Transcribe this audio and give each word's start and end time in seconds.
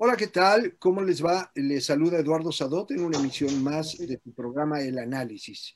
Hola, 0.00 0.16
¿qué 0.16 0.28
tal? 0.28 0.76
¿Cómo 0.78 1.02
les 1.02 1.24
va? 1.24 1.50
Les 1.56 1.86
saluda 1.86 2.20
Eduardo 2.20 2.52
Sadot 2.52 2.88
en 2.92 3.00
una 3.00 3.18
emisión 3.18 3.64
más 3.64 3.98
de 3.98 4.18
tu 4.18 4.32
programa 4.32 4.80
El 4.80 4.96
Análisis. 4.96 5.74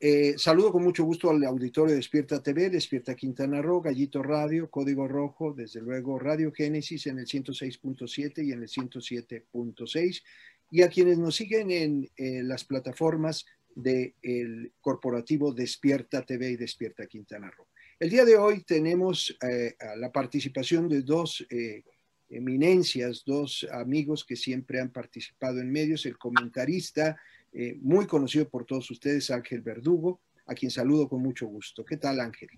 Eh, 0.00 0.34
saludo 0.36 0.72
con 0.72 0.82
mucho 0.82 1.04
gusto 1.04 1.30
al 1.30 1.44
auditorio 1.44 1.92
de 1.92 1.98
Despierta 1.98 2.42
TV, 2.42 2.68
Despierta 2.68 3.14
Quintana 3.14 3.62
Roo, 3.62 3.80
Gallito 3.80 4.24
Radio, 4.24 4.68
Código 4.68 5.06
Rojo, 5.06 5.52
desde 5.52 5.80
luego 5.80 6.18
Radio 6.18 6.50
Génesis 6.50 7.06
en 7.06 7.20
el 7.20 7.26
106.7 7.26 8.44
y 8.44 8.50
en 8.50 8.62
el 8.62 8.68
107.6, 8.68 10.22
y 10.72 10.82
a 10.82 10.88
quienes 10.88 11.18
nos 11.18 11.36
siguen 11.36 11.70
en 11.70 12.10
eh, 12.16 12.42
las 12.42 12.64
plataformas 12.64 13.46
del 13.76 14.72
corporativo 14.80 15.54
Despierta 15.54 16.26
TV 16.26 16.50
y 16.50 16.56
Despierta 16.56 17.06
Quintana 17.06 17.48
Roo. 17.52 17.68
El 18.00 18.10
día 18.10 18.24
de 18.24 18.36
hoy 18.36 18.64
tenemos 18.64 19.38
eh, 19.48 19.76
la 19.96 20.10
participación 20.10 20.88
de 20.88 21.02
dos 21.02 21.46
eminencias, 22.30 23.24
dos 23.26 23.66
amigos 23.72 24.24
que 24.24 24.36
siempre 24.36 24.80
han 24.80 24.90
participado 24.90 25.60
en 25.60 25.70
medios, 25.70 26.06
el 26.06 26.16
comentarista 26.16 27.20
eh, 27.52 27.76
muy 27.80 28.06
conocido 28.06 28.48
por 28.48 28.64
todos 28.64 28.90
ustedes, 28.90 29.30
Ángel 29.30 29.60
Verdugo, 29.60 30.20
a 30.46 30.54
quien 30.54 30.70
saludo 30.70 31.08
con 31.08 31.20
mucho 31.20 31.46
gusto. 31.46 31.84
¿Qué 31.84 31.96
tal, 31.96 32.20
Ángel? 32.20 32.48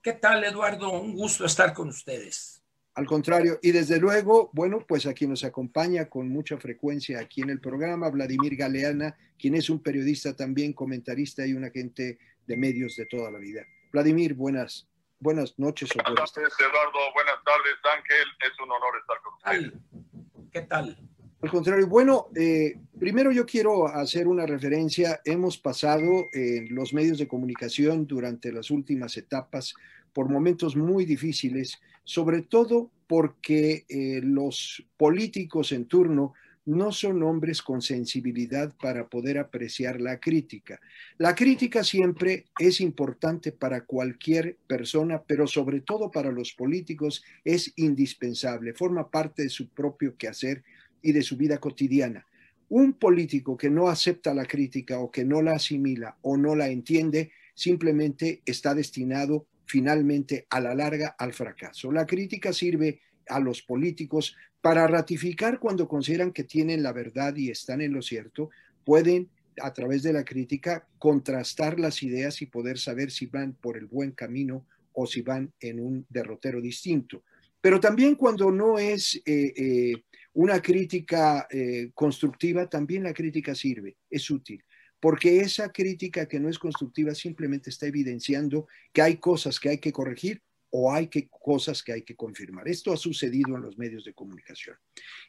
¿Qué 0.00 0.12
tal, 0.12 0.44
Eduardo? 0.44 1.00
Un 1.00 1.14
gusto 1.14 1.44
estar 1.44 1.74
con 1.74 1.88
ustedes. 1.88 2.62
Al 2.94 3.06
contrario, 3.06 3.58
y 3.60 3.72
desde 3.72 3.98
luego, 3.98 4.50
bueno, 4.54 4.84
pues 4.86 5.04
a 5.04 5.12
quien 5.12 5.30
nos 5.30 5.44
acompaña 5.44 6.08
con 6.08 6.28
mucha 6.28 6.56
frecuencia 6.56 7.20
aquí 7.20 7.42
en 7.42 7.50
el 7.50 7.60
programa, 7.60 8.08
Vladimir 8.08 8.56
Galeana, 8.56 9.14
quien 9.38 9.54
es 9.54 9.68
un 9.68 9.82
periodista 9.82 10.34
también, 10.34 10.72
comentarista 10.72 11.46
y 11.46 11.52
un 11.52 11.64
agente 11.64 12.18
de 12.46 12.56
medios 12.56 12.96
de 12.96 13.04
toda 13.06 13.30
la 13.30 13.38
vida. 13.38 13.66
Vladimir, 13.92 14.34
buenas 14.34 14.88
buenas 15.18 15.58
noches 15.58 15.90
buenas 15.94 16.32
tardes. 16.32 16.52
Eduardo, 16.58 16.98
buenas 17.14 17.42
tardes, 17.44 17.74
Ángel. 17.96 18.28
Es 18.40 18.60
un 18.60 18.70
honor 18.70 18.94
estar 19.00 19.16
con 19.22 19.34
ustedes. 19.34 20.50
¿Qué 20.52 20.62
tal? 20.62 20.96
Al 21.42 21.50
contrario, 21.50 21.86
bueno, 21.86 22.28
eh, 22.34 22.78
primero 22.98 23.30
yo 23.30 23.44
quiero 23.44 23.86
hacer 23.86 24.26
una 24.26 24.46
referencia. 24.46 25.20
Hemos 25.24 25.58
pasado 25.58 26.26
en 26.32 26.74
los 26.74 26.94
medios 26.94 27.18
de 27.18 27.28
comunicación 27.28 28.06
durante 28.06 28.50
las 28.52 28.70
últimas 28.70 29.16
etapas 29.16 29.74
por 30.12 30.30
momentos 30.30 30.76
muy 30.76 31.04
difíciles, 31.04 31.78
sobre 32.04 32.42
todo 32.42 32.90
porque 33.06 33.84
eh, 33.88 34.20
los 34.22 34.82
políticos 34.96 35.72
en 35.72 35.86
turno 35.86 36.32
no 36.66 36.90
son 36.90 37.22
hombres 37.22 37.62
con 37.62 37.80
sensibilidad 37.80 38.74
para 38.76 39.08
poder 39.08 39.38
apreciar 39.38 40.00
la 40.00 40.18
crítica. 40.18 40.80
La 41.16 41.34
crítica 41.34 41.84
siempre 41.84 42.46
es 42.58 42.80
importante 42.80 43.52
para 43.52 43.84
cualquier 43.84 44.58
persona, 44.66 45.22
pero 45.22 45.46
sobre 45.46 45.80
todo 45.80 46.10
para 46.10 46.32
los 46.32 46.52
políticos 46.52 47.24
es 47.44 47.72
indispensable, 47.76 48.74
forma 48.74 49.10
parte 49.10 49.44
de 49.44 49.48
su 49.48 49.68
propio 49.68 50.16
quehacer 50.16 50.64
y 51.00 51.12
de 51.12 51.22
su 51.22 51.36
vida 51.36 51.58
cotidiana. 51.58 52.26
Un 52.68 52.94
político 52.94 53.56
que 53.56 53.70
no 53.70 53.88
acepta 53.88 54.34
la 54.34 54.44
crítica 54.44 54.98
o 54.98 55.10
que 55.10 55.24
no 55.24 55.40
la 55.42 55.52
asimila 55.52 56.16
o 56.22 56.36
no 56.36 56.56
la 56.56 56.68
entiende, 56.68 57.30
simplemente 57.54 58.42
está 58.44 58.74
destinado 58.74 59.46
finalmente 59.66 60.46
a 60.50 60.60
la 60.60 60.74
larga 60.74 61.14
al 61.16 61.32
fracaso. 61.32 61.92
La 61.92 62.06
crítica 62.06 62.52
sirve 62.52 63.00
a 63.28 63.40
los 63.40 63.62
políticos 63.62 64.36
para 64.60 64.86
ratificar 64.86 65.58
cuando 65.58 65.86
consideran 65.86 66.32
que 66.32 66.44
tienen 66.44 66.82
la 66.82 66.92
verdad 66.92 67.36
y 67.36 67.50
están 67.50 67.80
en 67.80 67.92
lo 67.92 68.02
cierto, 68.02 68.50
pueden 68.84 69.28
a 69.60 69.72
través 69.72 70.02
de 70.02 70.12
la 70.12 70.24
crítica 70.24 70.86
contrastar 70.98 71.78
las 71.80 72.02
ideas 72.02 72.42
y 72.42 72.46
poder 72.46 72.78
saber 72.78 73.10
si 73.10 73.26
van 73.26 73.54
por 73.54 73.76
el 73.76 73.86
buen 73.86 74.12
camino 74.12 74.66
o 74.92 75.06
si 75.06 75.22
van 75.22 75.52
en 75.60 75.80
un 75.80 76.06
derrotero 76.08 76.60
distinto. 76.60 77.22
Pero 77.60 77.80
también 77.80 78.14
cuando 78.14 78.50
no 78.50 78.78
es 78.78 79.16
eh, 79.24 79.52
eh, 79.56 80.04
una 80.34 80.60
crítica 80.60 81.46
eh, 81.50 81.90
constructiva, 81.94 82.68
también 82.68 83.02
la 83.02 83.14
crítica 83.14 83.54
sirve, 83.54 83.96
es 84.10 84.30
útil, 84.30 84.62
porque 85.00 85.40
esa 85.40 85.70
crítica 85.72 86.26
que 86.26 86.40
no 86.40 86.48
es 86.48 86.58
constructiva 86.58 87.14
simplemente 87.14 87.70
está 87.70 87.86
evidenciando 87.86 88.66
que 88.92 89.02
hay 89.02 89.16
cosas 89.16 89.58
que 89.58 89.70
hay 89.70 89.78
que 89.78 89.92
corregir 89.92 90.42
o 90.78 90.92
hay 90.92 91.06
que, 91.06 91.26
cosas 91.30 91.82
que 91.82 91.94
hay 91.94 92.02
que 92.02 92.14
confirmar. 92.14 92.68
Esto 92.68 92.92
ha 92.92 92.98
sucedido 92.98 93.56
en 93.56 93.62
los 93.62 93.78
medios 93.78 94.04
de 94.04 94.12
comunicación. 94.12 94.76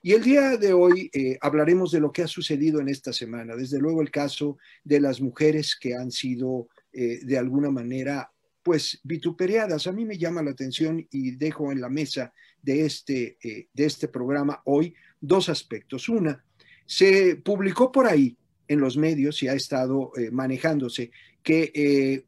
Y 0.02 0.12
el 0.12 0.22
día 0.22 0.58
de 0.58 0.74
hoy 0.74 1.10
eh, 1.14 1.38
hablaremos 1.40 1.90
de 1.92 2.02
lo 2.02 2.12
que 2.12 2.22
ha 2.22 2.28
sucedido 2.28 2.82
en 2.82 2.90
esta 2.90 3.14
semana. 3.14 3.56
Desde 3.56 3.80
luego 3.80 4.02
el 4.02 4.12
caso 4.12 4.58
de 4.84 5.00
las 5.00 5.22
mujeres 5.22 5.78
que 5.80 5.96
han 5.96 6.12
sido 6.12 6.68
eh, 6.92 7.20
de 7.24 7.38
alguna 7.38 7.72
manera 7.72 8.30
pues 8.62 9.00
vituperiadas. 9.04 9.88
A 9.88 9.94
mí 9.94 10.04
me 10.04 10.18
llama 10.18 10.44
la 10.44 10.52
atención 10.52 11.08
y 11.10 11.32
dejo 11.32 11.72
en 11.72 11.80
la 11.80 11.88
mesa 11.88 12.34
de 12.62 12.86
este, 12.86 13.38
eh, 13.42 13.70
de 13.74 13.86
este 13.86 14.10
programa 14.10 14.62
hoy 14.66 14.94
dos 15.22 15.48
aspectos. 15.48 16.10
Una, 16.10 16.44
se 16.86 17.38
publicó 17.38 17.90
por 17.90 18.06
ahí 18.06 18.36
en 18.68 18.82
los 18.82 18.98
medios 18.98 19.42
y 19.44 19.48
ha 19.48 19.54
estado 19.54 20.12
manejándose 20.34 21.10
que 21.42 22.26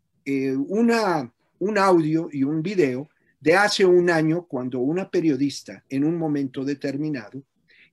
una 0.69 1.33
un 1.59 1.77
audio 1.77 2.29
y 2.31 2.43
un 2.43 2.61
video 2.61 3.09
de 3.39 3.55
hace 3.55 3.85
un 3.85 4.09
año 4.09 4.45
cuando 4.45 4.79
una 4.79 5.09
periodista 5.09 5.83
en 5.89 6.03
un 6.03 6.17
momento 6.17 6.65
determinado 6.65 7.43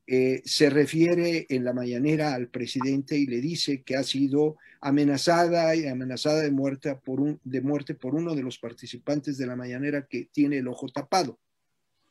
eh, 0.09 0.41
se 0.45 0.71
refiere 0.71 1.47
en 1.49 1.65
la 1.65 1.73
mañanera 1.73 2.35
al 2.35 2.49
presidente 2.49 3.19
y 3.19 3.27
le 3.27 3.41
dice 3.41 3.83
que 3.83 3.97
ha 3.97 4.05
sido 4.05 4.57
amenazada 4.81 5.75
y 5.75 5.87
amenazada 5.87 6.43
de 6.43 6.53
muerte 6.53 6.95
por, 6.95 7.21
un, 7.21 7.41
de 7.43 7.61
muerte 7.61 7.95
por 7.95 8.15
uno 8.15 8.37
de 8.37 8.43
los 8.43 8.59
participantes 8.59 9.37
de 9.37 9.47
la 9.47 9.57
mañanera 9.57 10.07
que 10.07 10.29
tiene 10.33 10.59
el 10.59 10.69
ojo 10.69 10.87
tapado. 10.89 11.41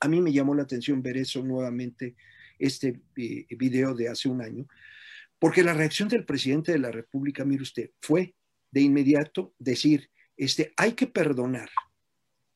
A 0.01 0.09
mí 0.09 0.19
me 0.19 0.33
llamó 0.33 0.53
la 0.53 0.63
atención 0.63 1.01
ver 1.01 1.15
eso 1.15 1.41
nuevamente, 1.41 2.15
este 2.59 2.99
eh, 3.15 3.45
video 3.51 3.93
de 3.93 4.09
hace 4.09 4.27
un 4.27 4.41
año, 4.41 4.67
porque 5.39 5.63
la 5.63 5.73
reacción 5.73 6.09
del 6.09 6.25
presidente 6.25 6.73
de 6.73 6.79
la 6.79 6.91
República, 6.91 7.45
mire 7.45 7.63
usted, 7.63 7.91
fue 8.01 8.35
de 8.71 8.81
inmediato 8.81 9.53
decir, 9.57 10.09
este, 10.37 10.73
hay 10.77 10.93
que 10.93 11.07
perdonar. 11.07 11.69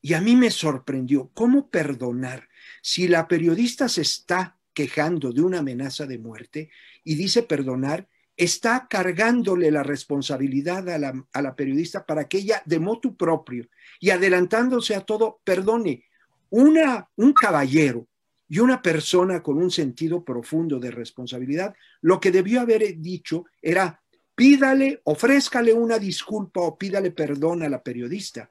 Y 0.02 0.14
a 0.14 0.20
mí 0.20 0.36
me 0.36 0.50
sorprendió, 0.50 1.30
¿cómo 1.34 1.70
perdonar 1.70 2.48
si 2.82 3.06
la 3.08 3.28
periodista 3.28 3.88
se 3.88 4.02
está 4.02 4.58
quejando 4.72 5.32
de 5.32 5.42
una 5.42 5.58
amenaza 5.58 6.06
de 6.06 6.18
muerte 6.18 6.70
y 7.04 7.14
dice 7.14 7.42
perdonar? 7.42 8.08
Está 8.36 8.86
cargándole 8.88 9.70
la 9.70 9.82
responsabilidad 9.82 10.88
a 10.88 10.98
la, 10.98 11.26
a 11.32 11.42
la 11.42 11.54
periodista 11.54 12.06
para 12.06 12.26
que 12.26 12.38
ella, 12.38 12.62
de 12.64 12.78
motu 12.78 13.14
propio 13.14 13.68
y 14.00 14.10
adelantándose 14.10 14.94
a 14.94 15.02
todo, 15.02 15.40
perdone. 15.44 16.04
Una, 16.48 17.08
un 17.16 17.34
caballero 17.34 18.08
y 18.48 18.58
una 18.58 18.82
persona 18.82 19.42
con 19.42 19.58
un 19.58 19.70
sentido 19.70 20.24
profundo 20.24 20.80
de 20.80 20.90
responsabilidad, 20.90 21.74
lo 22.00 22.18
que 22.18 22.32
debió 22.32 22.60
haber 22.60 22.98
dicho 22.98 23.44
era, 23.62 23.99
pídale, 24.40 25.02
ofrézcale 25.04 25.70
una 25.74 25.98
disculpa 25.98 26.62
o 26.62 26.78
pídale 26.78 27.10
perdón 27.10 27.62
a 27.62 27.68
la 27.68 27.82
periodista. 27.82 28.48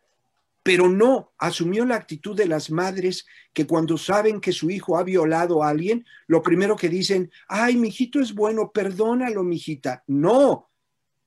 Pero 0.62 0.88
no, 0.88 1.34
asumió 1.40 1.84
la 1.84 1.96
actitud 1.96 2.38
de 2.38 2.46
las 2.46 2.70
madres 2.70 3.26
que 3.54 3.66
cuando 3.66 3.98
saben 3.98 4.40
que 4.40 4.52
su 4.52 4.70
hijo 4.70 5.00
ha 5.00 5.04
violado 5.04 5.64
a 5.64 5.70
alguien, 5.70 6.06
lo 6.28 6.44
primero 6.44 6.76
que 6.76 6.90
dicen, 6.90 7.32
ay, 7.48 7.76
mi 7.76 7.88
hijito 7.88 8.20
es 8.20 8.36
bueno, 8.36 8.72
perdónalo, 8.72 9.42
mijita. 9.42 10.04
No, 10.06 10.70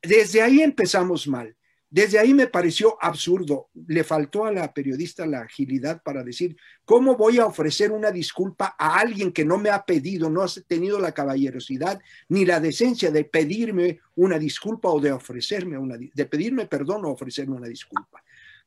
desde 0.00 0.42
ahí 0.42 0.60
empezamos 0.60 1.26
mal. 1.26 1.56
Desde 1.92 2.18
ahí 2.18 2.32
me 2.32 2.46
pareció 2.46 2.96
absurdo. 3.02 3.68
Le 3.86 4.02
faltó 4.02 4.46
a 4.46 4.50
la 4.50 4.72
periodista 4.72 5.26
la 5.26 5.42
agilidad 5.42 6.02
para 6.02 6.24
decir, 6.24 6.56
¿cómo 6.86 7.18
voy 7.18 7.38
a 7.38 7.44
ofrecer 7.44 7.92
una 7.92 8.10
disculpa 8.10 8.74
a 8.78 8.98
alguien 8.98 9.30
que 9.30 9.44
no 9.44 9.58
me 9.58 9.68
ha 9.68 9.84
pedido, 9.84 10.30
no 10.30 10.40
ha 10.40 10.46
tenido 10.66 10.98
la 10.98 11.12
caballerosidad 11.12 12.00
ni 12.30 12.46
la 12.46 12.60
decencia 12.60 13.10
de 13.10 13.24
pedirme 13.24 14.00
una 14.16 14.38
disculpa 14.38 14.88
o 14.88 15.02
de 15.02 15.12
ofrecerme 15.12 15.76
una, 15.76 15.98
de 15.98 16.24
pedirme 16.24 16.64
perdón 16.64 17.04
o 17.04 17.10
ofrecerme 17.10 17.56
una 17.56 17.68
disculpa? 17.68 18.24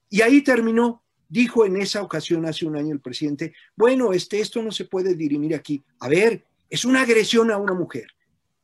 Y 0.07 0.21
ahí 0.21 0.43
terminó. 0.43 1.01
Dijo 1.27 1.65
en 1.65 1.77
esa 1.77 2.03
ocasión 2.03 2.45
hace 2.45 2.67
un 2.67 2.77
año 2.77 2.93
el 2.93 3.01
presidente, 3.01 3.55
bueno, 3.75 4.13
este, 4.13 4.39
esto 4.39 4.61
no 4.61 4.71
se 4.71 4.85
puede 4.85 5.15
dirimir 5.15 5.55
aquí. 5.55 5.83
A 5.99 6.07
ver, 6.07 6.45
es 6.69 6.85
una 6.85 7.01
agresión 7.01 7.49
a 7.49 7.57
una 7.57 7.73
mujer. 7.73 8.05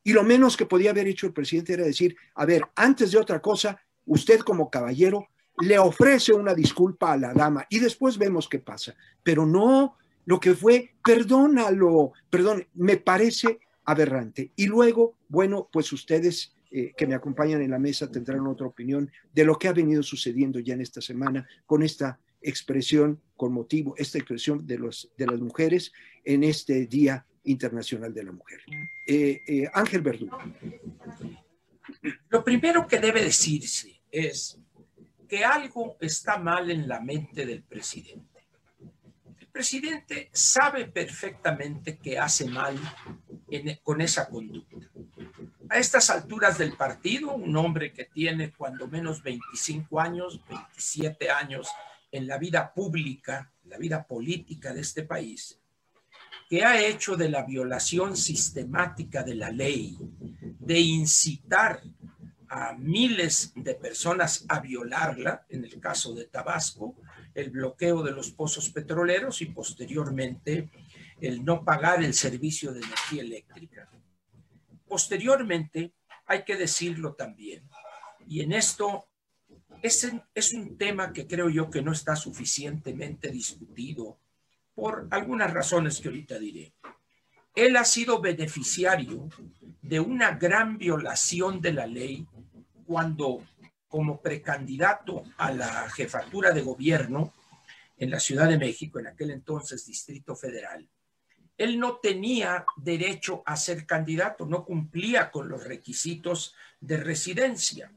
Y 0.04 0.14
lo 0.14 0.24
menos 0.24 0.56
que 0.56 0.68
podía 0.68 0.92
haber 0.92 1.08
hecho 1.08 1.26
el 1.26 1.34
presidente 1.34 1.74
era 1.74 1.84
decir, 1.84 2.16
a 2.36 2.46
ver, 2.46 2.62
antes 2.76 3.10
de 3.10 3.18
otra 3.18 3.42
cosa, 3.42 3.82
usted 4.06 4.40
como 4.40 4.70
caballero 4.70 5.28
le 5.62 5.78
ofrece 5.78 6.34
una 6.34 6.54
disculpa 6.54 7.14
a 7.14 7.18
la 7.18 7.34
dama 7.34 7.66
y 7.70 7.80
después 7.80 8.18
vemos 8.18 8.48
qué 8.48 8.60
pasa. 8.60 8.96
Pero 9.24 9.46
no, 9.46 9.98
lo 10.26 10.40
que 10.40 10.54
fue, 10.54 10.94
perdónalo, 11.04 12.14
perdón, 12.30 12.68
me 12.74 12.98
parece 12.98 13.60
aberrante. 13.86 14.52
Y 14.56 14.68
luego, 14.68 15.16
bueno, 15.28 15.70
pues 15.72 15.92
ustedes 15.92 16.54
eh, 16.72 16.94
que 16.96 17.06
me 17.06 17.16
acompañan 17.16 17.62
en 17.62 17.72
la 17.72 17.80
mesa 17.80 18.10
tendrán 18.10 18.48
otra 18.48 18.68
opinión 18.68 19.12
de 19.34 19.44
lo 19.44 19.58
que 19.58 19.68
ha 19.68 19.74
venido 19.74 20.02
sucediendo 20.04 20.60
ya 20.60 20.74
en 20.74 20.82
esta 20.82 21.02
semana 21.02 21.48
con 21.66 21.84
esta 21.84 22.20
expresión, 22.42 23.20
con 23.36 23.54
motivo, 23.54 23.94
esta 23.98 24.18
expresión 24.18 24.66
de, 24.66 24.78
los, 24.78 25.12
de 25.18 25.28
las 25.28 25.40
mujeres 25.40 25.92
en 26.24 26.44
este 26.44 26.88
Día 26.88 27.26
Internacional 27.44 28.14
de 28.14 28.24
la 28.24 28.32
Mujer. 28.32 28.62
Eh, 29.08 29.42
eh, 29.48 29.70
Ángel 29.74 30.02
Verdugo. 30.02 30.38
Lo 32.30 32.44
primero 32.44 32.88
que 32.88 33.00
debe 33.00 33.24
decirse 33.24 34.02
es 34.12 34.58
que 35.28 35.46
algo 35.46 35.98
está 36.02 36.38
mal 36.38 36.70
en 36.72 36.88
la 36.88 37.00
mente 37.00 37.46
del 37.46 37.64
presidente. 37.64 38.48
El 39.40 39.48
presidente 39.48 40.30
sabe 40.34 40.86
perfectamente 40.88 41.98
que 41.98 42.18
hace 42.18 42.46
mal 42.46 42.78
con 43.84 44.02
esa 44.02 44.30
conducta. 44.30 44.78
A 45.70 45.78
estas 45.78 46.10
alturas 46.10 46.58
del 46.58 46.74
partido, 46.76 47.34
un 47.34 47.56
hombre 47.56 47.94
que 47.94 48.06
tiene 48.06 48.52
cuando 48.52 48.88
menos 48.88 49.24
25 49.24 50.00
años, 50.00 50.42
27 50.50 51.30
años 51.30 51.70
en 52.12 52.28
la 52.28 52.38
vida 52.38 52.74
pública, 52.74 53.52
la 53.66 53.78
vida 53.78 54.06
política 54.06 54.74
de 54.74 54.82
este 54.82 55.04
país, 55.04 55.60
que 56.50 56.66
ha 56.66 56.82
hecho 56.82 57.16
de 57.16 57.30
la 57.30 57.44
violación 57.44 58.18
sistemática 58.18 59.24
de 59.24 59.36
la 59.36 59.50
ley, 59.50 59.98
de 60.72 60.80
incitar 60.80 61.84
a 62.48 62.72
miles 62.72 63.52
de 63.56 63.76
personas 63.76 64.46
a 64.48 64.62
violarla, 64.62 65.46
en 65.50 65.66
el 65.66 65.82
caso 65.82 66.14
de 66.14 66.28
Tabasco, 66.28 66.96
el 67.36 67.50
bloqueo 67.50 68.02
de 68.04 68.14
los 68.14 68.32
pozos 68.32 68.70
petroleros 68.70 69.42
y 69.42 69.48
posteriormente 69.48 70.70
el 71.20 71.44
no 71.44 71.66
pagar 71.66 72.02
el 72.02 72.14
servicio 72.14 72.72
de 72.72 72.80
energía 72.80 73.22
eléctrica. 73.22 73.90
Posteriormente, 74.88 75.92
hay 76.26 76.46
que 76.46 76.56
decirlo 76.56 77.16
también, 77.16 77.68
y 78.26 78.40
en 78.40 78.54
esto 78.54 79.10
es, 79.82 80.10
es 80.34 80.54
un 80.54 80.78
tema 80.78 81.12
que 81.12 81.28
creo 81.28 81.50
yo 81.50 81.70
que 81.70 81.82
no 81.82 81.92
está 81.92 82.16
suficientemente 82.16 83.30
discutido 83.30 84.20
por 84.74 85.10
algunas 85.12 85.54
razones 85.54 86.00
que 86.00 86.08
ahorita 86.08 86.40
diré. 86.40 86.74
Él 87.56 87.76
ha 87.76 87.84
sido 87.84 88.22
beneficiario 88.22 89.28
de 89.82 90.00
una 90.00 90.32
gran 90.32 90.78
violación 90.78 91.62
de 91.62 91.74
la 91.74 91.88
ley 91.88 92.28
cuando 92.86 93.44
como 93.88 94.22
precandidato 94.22 95.24
a 95.38 95.52
la 95.52 95.90
jefatura 95.90 96.52
de 96.52 96.62
gobierno 96.62 97.34
en 97.98 98.10
la 98.10 98.20
Ciudad 98.20 98.48
de 98.48 98.58
México, 98.58 99.00
en 99.00 99.08
aquel 99.08 99.32
entonces 99.32 99.86
Distrito 99.86 100.36
Federal, 100.36 100.88
él 101.58 101.78
no 101.78 101.98
tenía 101.98 102.66
derecho 102.78 103.44
a 103.46 103.56
ser 103.56 103.86
candidato, 103.86 104.46
no 104.46 104.66
cumplía 104.66 105.30
con 105.30 105.50
los 105.50 105.64
requisitos 105.66 106.56
de 106.80 106.98
residencia. 106.98 107.92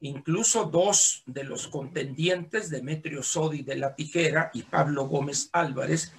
Incluso 0.00 0.64
dos 0.66 1.24
de 1.26 1.42
los 1.42 1.66
contendientes, 1.66 2.70
Demetrio 2.70 3.22
Sodi 3.22 3.62
de 3.62 3.76
la 3.76 3.96
Tijera 3.96 4.50
y 4.54 4.62
Pablo 4.62 5.08
Gómez 5.08 5.48
Álvarez, 5.52 6.12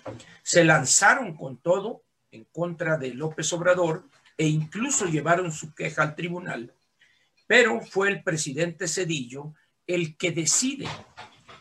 se 0.44 0.66
lanzaron 0.66 1.38
con 1.38 1.58
todo 1.58 2.04
en 2.32 2.44
contra 2.46 2.98
de 2.98 3.14
López 3.14 3.54
Obrador 3.54 4.04
e 4.40 4.48
incluso 4.48 5.06
llevaron 5.06 5.52
su 5.52 5.76
queja 5.76 6.02
al 6.02 6.16
tribunal 6.16 6.74
pero 7.50 7.82
fue 7.82 8.10
el 8.10 8.22
presidente 8.22 8.88
Cedillo 8.88 9.56
el 9.88 10.16
que 10.18 10.32
decide 10.32 10.88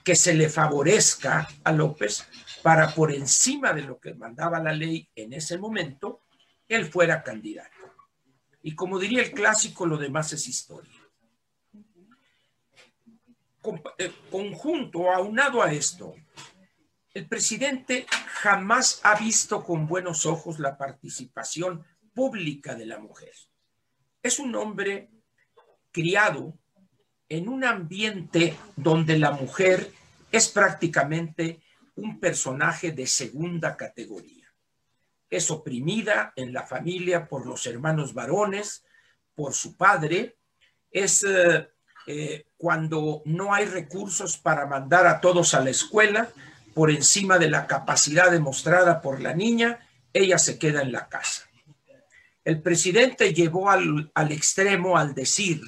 que 0.05 0.15
se 0.15 0.35
le 0.35 0.51
favorezca 0.51 1.49
a 1.65 1.73
López 1.73 2.29
para 2.63 2.95
por 2.95 3.11
encima 3.11 3.73
de 3.73 3.81
lo 3.81 3.99
que 3.99 4.13
mandaba 4.13 4.61
la 4.61 4.75
ley 4.75 5.09
en 5.15 5.33
ese 5.33 5.57
momento, 5.57 6.21
él 6.69 6.85
fuera 6.93 7.23
candidato. 7.23 7.71
Y 8.63 8.75
como 8.75 8.99
diría 8.99 9.23
el 9.23 9.33
clásico, 9.33 9.87
lo 9.87 9.97
demás 9.97 10.31
es 10.35 10.47
historia. 10.47 10.93
Eh, 13.97 14.13
conjunto, 14.31 15.11
aunado 15.11 15.63
a 15.63 15.73
esto, 15.73 16.15
el 17.15 17.27
presidente 17.27 18.07
jamás 18.11 19.01
ha 19.05 19.19
visto 19.19 19.65
con 19.65 19.87
buenos 19.87 20.27
ojos 20.27 20.59
la 20.59 20.77
participación 20.77 21.83
pública 22.19 22.75
de 22.75 22.85
la 22.85 22.99
mujer. 22.99 23.33
Es 24.21 24.41
un 24.41 24.53
hombre 24.57 25.09
criado 25.93 26.59
en 27.29 27.49
un 27.49 27.63
ambiente 27.63 28.57
donde 28.75 29.17
la 29.17 29.31
mujer 29.31 29.93
es 30.33 30.49
prácticamente 30.49 31.61
un 31.95 32.19
personaje 32.19 32.91
de 32.91 33.07
segunda 33.07 33.77
categoría. 33.77 34.53
Es 35.31 35.49
oprimida 35.53 36.33
en 36.35 36.53
la 36.53 36.67
familia 36.67 37.29
por 37.29 37.47
los 37.47 37.65
hermanos 37.67 38.15
varones, 38.15 38.85
por 39.37 39.55
su 39.55 39.77
padre, 39.77 40.39
es 40.91 41.23
eh, 41.23 41.69
eh, 42.09 42.47
cuando 42.57 43.23
no 43.27 43.55
hay 43.55 43.67
recursos 43.67 44.39
para 44.39 44.67
mandar 44.67 45.07
a 45.07 45.21
todos 45.21 45.55
a 45.55 45.61
la 45.61 45.71
escuela, 45.71 46.29
por 46.75 46.91
encima 46.91 47.39
de 47.39 47.49
la 47.49 47.69
capacidad 47.69 48.29
demostrada 48.29 49.01
por 49.03 49.21
la 49.21 49.35
niña, 49.35 49.89
ella 50.13 50.39
se 50.39 50.59
queda 50.59 50.83
en 50.83 50.91
la 50.91 51.09
casa. 51.09 51.48
El 52.49 52.63
presidente 52.63 53.35
llevó 53.35 53.69
al, 53.69 54.11
al 54.15 54.33
extremo 54.33 54.97
al 54.97 55.13
decir 55.13 55.61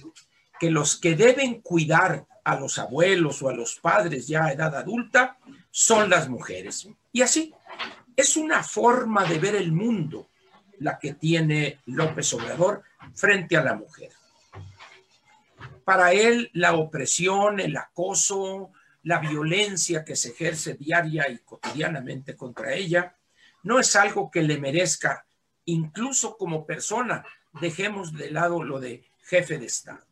que 0.59 0.71
los 0.71 0.99
que 0.99 1.15
deben 1.15 1.61
cuidar 1.61 2.27
a 2.43 2.59
los 2.59 2.79
abuelos 2.79 3.43
o 3.43 3.51
a 3.51 3.53
los 3.53 3.75
padres 3.75 4.27
ya 4.27 4.47
a 4.47 4.53
edad 4.53 4.75
adulta 4.75 5.37
son 5.71 6.09
las 6.09 6.31
mujeres. 6.31 6.89
Y 7.13 7.21
así, 7.21 7.53
es 8.17 8.35
una 8.39 8.63
forma 8.63 9.27
de 9.27 9.39
ver 9.39 9.57
el 9.57 9.73
mundo 9.73 10.31
la 10.79 10.99
que 10.99 11.13
tiene 11.13 11.81
López 11.85 12.33
Obrador 12.33 12.83
frente 13.13 13.59
a 13.59 13.63
la 13.63 13.75
mujer. 13.75 14.13
Para 15.85 16.15
él, 16.15 16.49
la 16.55 16.77
opresión, 16.77 17.61
el 17.61 17.77
acoso, 17.77 18.71
la 19.03 19.19
violencia 19.19 20.03
que 20.03 20.17
se 20.17 20.31
ejerce 20.31 20.77
diaria 20.77 21.29
y 21.29 21.41
cotidianamente 21.41 22.35
contra 22.35 22.73
ella, 22.73 23.15
no 23.65 23.79
es 23.79 23.95
algo 23.97 24.31
que 24.31 24.41
le 24.41 24.57
merezca, 24.57 25.27
incluso 25.73 26.37
como 26.37 26.67
persona. 26.67 27.25
Dejemos 27.61 28.13
de 28.13 28.31
lado 28.31 28.63
lo 28.63 28.81
de 28.81 29.05
jefe 29.23 29.59
de 29.59 29.67
Estado. 29.67 30.07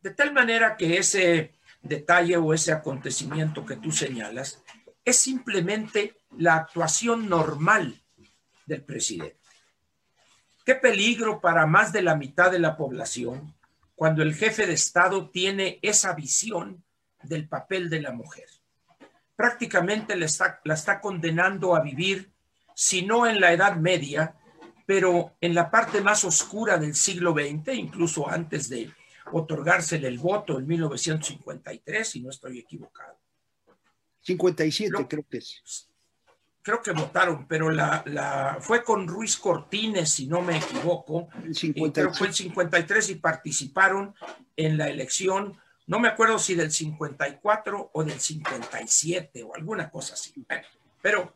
De 0.00 0.10
tal 0.10 0.32
manera 0.32 0.76
que 0.76 0.98
ese 0.98 1.54
detalle 1.82 2.36
o 2.36 2.54
ese 2.54 2.72
acontecimiento 2.72 3.64
que 3.64 3.76
tú 3.76 3.92
señalas 3.92 4.62
es 5.04 5.18
simplemente 5.18 6.16
la 6.38 6.56
actuación 6.56 7.28
normal 7.28 8.02
del 8.66 8.82
presidente. 8.82 9.38
Qué 10.64 10.74
peligro 10.74 11.40
para 11.40 11.66
más 11.66 11.92
de 11.92 12.02
la 12.02 12.16
mitad 12.16 12.50
de 12.50 12.58
la 12.58 12.76
población 12.76 13.54
cuando 13.94 14.22
el 14.22 14.34
jefe 14.34 14.66
de 14.66 14.72
Estado 14.72 15.28
tiene 15.30 15.78
esa 15.82 16.14
visión 16.14 16.82
del 17.22 17.48
papel 17.48 17.90
de 17.90 18.00
la 18.00 18.12
mujer. 18.12 18.48
Prácticamente 19.36 20.16
la 20.16 20.26
está, 20.26 21.00
condenando 21.00 21.74
a 21.74 21.80
vivir, 21.80 22.32
si 22.74 23.04
no 23.04 23.26
en 23.26 23.40
la 23.40 23.52
Edad 23.52 23.76
Media, 23.76 24.36
pero 24.86 25.36
en 25.40 25.54
la 25.54 25.70
parte 25.70 26.00
más 26.00 26.24
oscura 26.24 26.78
del 26.78 26.94
siglo 26.94 27.32
XX, 27.32 27.74
incluso 27.74 28.28
antes 28.28 28.68
de 28.68 28.92
otorgársele 29.32 30.08
el 30.08 30.18
voto 30.18 30.58
en 30.58 30.66
1953, 30.66 32.08
si 32.08 32.20
no 32.20 32.30
estoy 32.30 32.58
equivocado. 32.58 33.18
57 34.22 35.06
creo 35.08 35.24
que 35.28 35.38
es. 35.38 35.88
Creo 36.62 36.80
que 36.80 36.92
votaron, 36.92 37.46
pero 37.46 37.70
la, 37.70 38.02
la 38.06 38.56
fue 38.58 38.82
con 38.82 39.06
Ruiz 39.06 39.36
Cortines, 39.36 40.10
si 40.10 40.26
no 40.26 40.40
me 40.40 40.56
equivoco. 40.56 41.28
El 41.42 41.92
creo 41.92 42.10
que 42.10 42.16
fue 42.16 42.28
el 42.28 42.34
53 42.34 43.10
y 43.10 43.14
participaron 43.16 44.14
en 44.56 44.78
la 44.78 44.88
elección, 44.88 45.60
no 45.86 45.98
me 45.98 46.08
acuerdo 46.08 46.38
si 46.38 46.54
del 46.54 46.70
54 46.70 47.90
o 47.92 48.04
del 48.04 48.18
57 48.18 49.42
o 49.42 49.54
alguna 49.54 49.90
cosa 49.90 50.14
así. 50.14 50.32
Pero, 51.02 51.34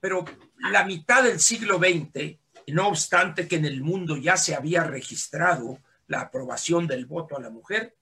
pero 0.00 0.24
la 0.70 0.84
mitad 0.84 1.24
del 1.24 1.40
siglo 1.40 1.78
XX, 1.78 2.38
no 2.68 2.88
obstante 2.88 3.48
que 3.48 3.56
en 3.56 3.64
el 3.64 3.82
mundo 3.82 4.16
ya 4.16 4.36
se 4.36 4.54
había 4.54 4.84
registrado 4.84 5.78
la 6.06 6.20
aprobación 6.20 6.86
del 6.86 7.06
voto 7.06 7.36
a 7.36 7.40
la 7.40 7.50
mujer, 7.50 7.96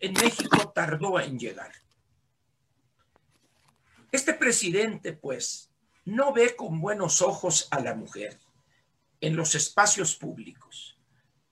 en 0.00 0.14
México 0.14 0.72
tardó 0.74 1.20
en 1.20 1.38
llegar. 1.38 1.72
Este 4.12 4.34
presidente, 4.34 5.12
pues, 5.12 5.70
no 6.04 6.32
ve 6.32 6.56
con 6.56 6.80
buenos 6.80 7.22
ojos 7.22 7.68
a 7.70 7.80
la 7.80 7.94
mujer 7.94 8.38
en 9.20 9.36
los 9.36 9.54
espacios 9.54 10.16
públicos. 10.16 10.98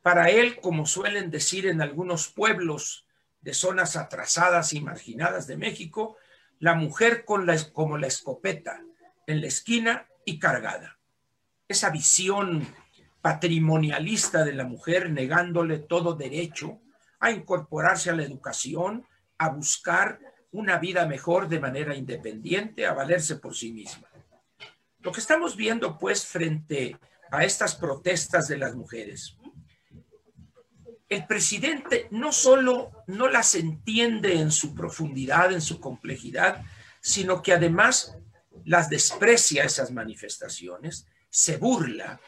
Para 0.02 0.30
él, 0.30 0.60
como 0.60 0.86
suelen 0.86 1.30
decir 1.30 1.66
en 1.66 1.82
algunos 1.82 2.28
pueblos 2.28 3.06
de 3.40 3.54
zonas 3.54 3.96
atrasadas 3.96 4.72
y 4.72 4.80
marginadas 4.80 5.46
de 5.46 5.56
México, 5.56 6.16
la 6.58 6.74
mujer 6.74 7.24
con 7.24 7.46
la, 7.46 7.56
como 7.72 7.98
la 7.98 8.06
escopeta 8.06 8.82
en 9.26 9.40
la 9.40 9.46
esquina 9.46 10.08
y 10.24 10.38
cargada. 10.38 10.97
Esa 11.68 11.90
visión 11.90 12.66
patrimonialista 13.20 14.44
de 14.44 14.54
la 14.54 14.64
mujer, 14.64 15.10
negándole 15.10 15.78
todo 15.78 16.14
derecho 16.14 16.80
a 17.20 17.30
incorporarse 17.30 18.10
a 18.10 18.16
la 18.16 18.22
educación, 18.22 19.06
a 19.37 19.50
buscar 19.50 20.18
una 20.50 20.78
vida 20.78 21.06
mejor 21.06 21.48
de 21.48 21.60
manera 21.60 21.94
independiente, 21.94 22.87
a 22.87 22.94
valerse 22.94 23.37
por 23.37 23.54
sí 23.54 23.72
misma. 23.72 24.08
Lo 25.00 25.12
que 25.12 25.20
estamos 25.20 25.56
viendo, 25.56 25.98
pues, 25.98 26.25
frente 26.26 26.96
a 27.30 27.44
estas 27.44 27.75
protestas 27.75 28.48
de 28.48 28.56
las 28.56 28.75
mujeres, 28.75 29.37
el 31.08 31.26
presidente 31.26 32.08
no 32.10 32.32
solo 32.32 32.90
no 33.06 33.28
las 33.28 33.54
entiende 33.54 34.38
en 34.40 34.50
su 34.50 34.75
profundidad, 34.75 35.52
en 35.52 35.60
su 35.60 35.80
complejidad, 35.80 36.64
sino 37.00 37.42
que 37.42 37.52
además 37.52 38.16
las 38.64 38.90
desprecia 38.90 39.64
esas 39.64 39.90
manifestaciones, 39.90 41.06
se 41.30 41.56
burla 41.56 42.20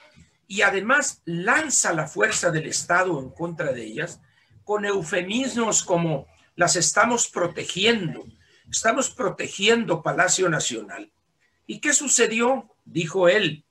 y 0.47 0.63
además 0.63 1.23
lanza 1.25 1.93
la 1.93 2.07
fuerza 2.07 2.51
del 2.51 2.67
Estado 2.67 3.19
en 3.21 3.31
contra 3.31 3.73
de 3.73 3.85
ellas 3.85 4.21
con 4.65 4.85
eufemismos 4.85 5.83
como 5.83 6.27
las 6.57 6.77
estamos 6.77 7.29
protegiendo, 7.29 8.25
estamos 8.71 9.11
protegiendo 9.11 10.03
Palacio 10.03 10.49
Nacional. 10.49 11.11
¿Y 11.67 11.81
qué 11.81 11.93
sucedió? 11.93 12.69
Dijo 12.85 13.29
él, 13.29 13.65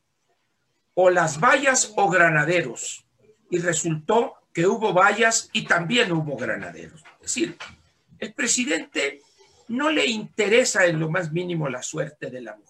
o 0.93 1.09
las 1.09 1.39
vallas 1.39 1.93
o 1.95 2.09
granaderos. 2.09 3.05
Y 3.49 3.59
resultó 3.59 4.35
que 4.53 4.67
hubo 4.67 4.93
vallas 4.93 5.49
y 5.53 5.65
también 5.65 6.11
hubo 6.11 6.35
granaderos. 6.35 7.03
Es 7.15 7.21
decir, 7.21 7.57
el 8.19 8.33
presidente 8.33 9.21
no 9.67 9.89
le 9.91 10.05
interesa 10.05 10.85
en 10.85 10.99
lo 10.99 11.09
más 11.09 11.31
mínimo 11.31 11.69
la 11.69 11.83
suerte 11.83 12.29
de 12.29 12.41
la 12.41 12.55
mujer. 12.55 12.68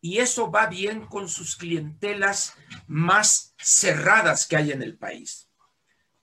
Y 0.00 0.18
eso 0.18 0.50
va 0.50 0.66
bien 0.66 1.06
con 1.06 1.28
sus 1.28 1.56
clientelas 1.56 2.54
más 2.86 3.54
cerradas 3.58 4.46
que 4.46 4.56
hay 4.56 4.72
en 4.72 4.82
el 4.82 4.96
país. 4.96 5.48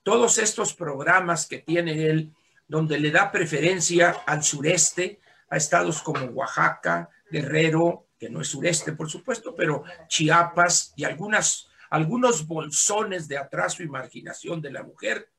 Todos 0.02 0.38
estos 0.38 0.72
programas 0.72 1.46
que 1.46 1.58
tiene 1.58 2.06
él, 2.06 2.32
donde 2.68 2.98
le 2.98 3.10
da 3.10 3.30
preferencia 3.30 4.10
al 4.26 4.42
sureste, 4.42 5.20
a 5.50 5.56
estados 5.56 6.02
como 6.02 6.24
Oaxaca, 6.26 7.10
Guerrero, 7.30 8.08
que 8.18 8.30
no 8.30 8.40
es 8.40 8.48
sureste, 8.48 8.92
por 8.92 9.10
supuesto, 9.10 9.54
pero 9.54 9.84
Chiapas 10.08 10.92
y 10.96 11.04
algunas, 11.04 11.68
algunos 11.90 12.46
bolsones 12.46 13.28
de 13.28 13.38
atraso 13.38 13.82
y 13.82 13.88
marginación 13.88 14.62
de 14.62 14.72
la 14.72 14.82
mujer, 14.82 15.30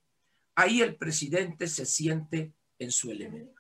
ahí 0.56 0.82
el 0.82 0.96
presidente 0.96 1.68
se 1.68 1.86
siente 1.86 2.54
en 2.78 2.92
su 2.92 3.12
elemento. 3.12 3.57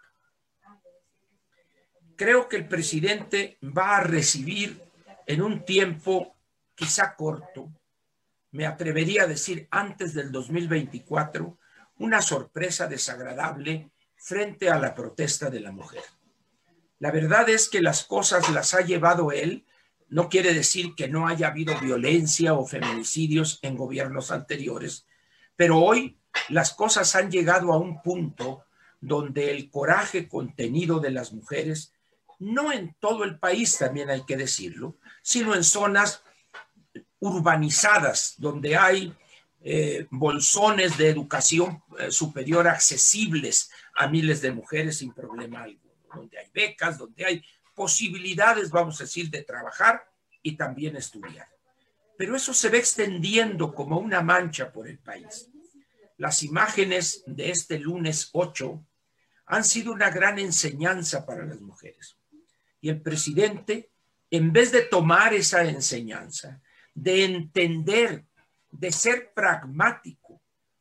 Creo 2.17 2.49
que 2.49 2.57
el 2.57 2.67
presidente 2.67 3.59
va 3.61 3.97
a 3.97 4.01
recibir 4.01 4.81
en 5.27 5.41
un 5.41 5.63
tiempo 5.63 6.35
quizá 6.73 7.15
corto, 7.15 7.71
me 8.51 8.65
atrevería 8.65 9.23
a 9.23 9.27
decir 9.27 9.67
antes 9.69 10.15
del 10.15 10.31
2024, 10.31 11.59
una 11.99 12.21
sorpresa 12.23 12.87
desagradable 12.87 13.91
frente 14.15 14.69
a 14.69 14.79
la 14.79 14.95
protesta 14.95 15.51
de 15.51 15.59
la 15.59 15.71
mujer. 15.71 16.01
La 16.97 17.11
verdad 17.11 17.47
es 17.49 17.69
que 17.69 17.81
las 17.81 18.03
cosas 18.03 18.49
las 18.49 18.73
ha 18.73 18.81
llevado 18.81 19.31
él. 19.31 19.65
No 20.09 20.27
quiere 20.27 20.55
decir 20.55 20.95
que 20.95 21.07
no 21.07 21.27
haya 21.27 21.49
habido 21.49 21.79
violencia 21.79 22.55
o 22.55 22.65
feminicidios 22.65 23.59
en 23.61 23.77
gobiernos 23.77 24.31
anteriores, 24.31 25.05
pero 25.55 25.77
hoy 25.77 26.17
las 26.49 26.73
cosas 26.73 27.15
han 27.15 27.29
llegado 27.29 27.73
a 27.73 27.77
un 27.77 28.01
punto 28.01 28.63
donde 29.01 29.51
el 29.51 29.69
coraje 29.69 30.27
contenido 30.27 30.99
de 30.99 31.11
las 31.11 31.31
mujeres, 31.31 31.93
no 32.39 32.71
en 32.71 32.95
todo 32.99 33.23
el 33.23 33.39
país 33.39 33.77
también 33.77 34.09
hay 34.09 34.23
que 34.25 34.37
decirlo, 34.37 34.97
sino 35.21 35.55
en 35.55 35.63
zonas 35.63 36.23
urbanizadas 37.19 38.35
donde 38.37 38.77
hay 38.77 39.13
eh, 39.61 40.07
bolsones 40.11 40.97
de 40.97 41.09
educación 41.09 41.83
eh, 41.99 42.11
superior 42.11 42.67
accesibles 42.67 43.71
a 43.95 44.07
miles 44.07 44.41
de 44.41 44.51
mujeres 44.51 44.99
sin 44.99 45.13
problema 45.13 45.63
alguno 45.63 45.87
donde 46.13 46.39
hay 46.39 46.49
becas, 46.53 46.97
donde 46.97 47.25
hay 47.25 47.43
posibilidades, 47.75 48.69
vamos 48.69 48.99
a 48.99 49.03
decir, 49.03 49.29
de 49.29 49.43
trabajar 49.43 50.09
y 50.41 50.55
también 50.55 50.95
estudiar. 50.95 51.47
Pero 52.17 52.35
eso 52.35 52.53
se 52.53 52.69
ve 52.69 52.79
extendiendo 52.79 53.73
como 53.73 53.99
una 53.99 54.21
mancha 54.21 54.71
por 54.71 54.87
el 54.87 54.97
país. 54.97 55.49
Las 56.17 56.41
imágenes 56.41 57.23
de 57.27 57.51
este 57.51 57.77
lunes 57.77 58.29
8 58.33 58.83
han 59.45 59.63
sido 59.63 59.93
una 59.93 60.09
gran 60.09 60.39
enseñanza 60.39 61.25
para 61.25 61.45
las 61.45 61.61
mujeres. 61.61 62.16
Y 62.87 62.89
el 62.89 63.01
presidente, 63.01 63.89
en 64.31 64.53
vez 64.53 64.71
de 64.71 64.83
tomar 64.83 65.33
esa 65.33 65.65
enseñanza, 65.65 66.61
de 66.93 67.25
entender, 67.25 68.23
de 68.71 68.93
ser 68.93 69.33
pragmático 69.33 70.39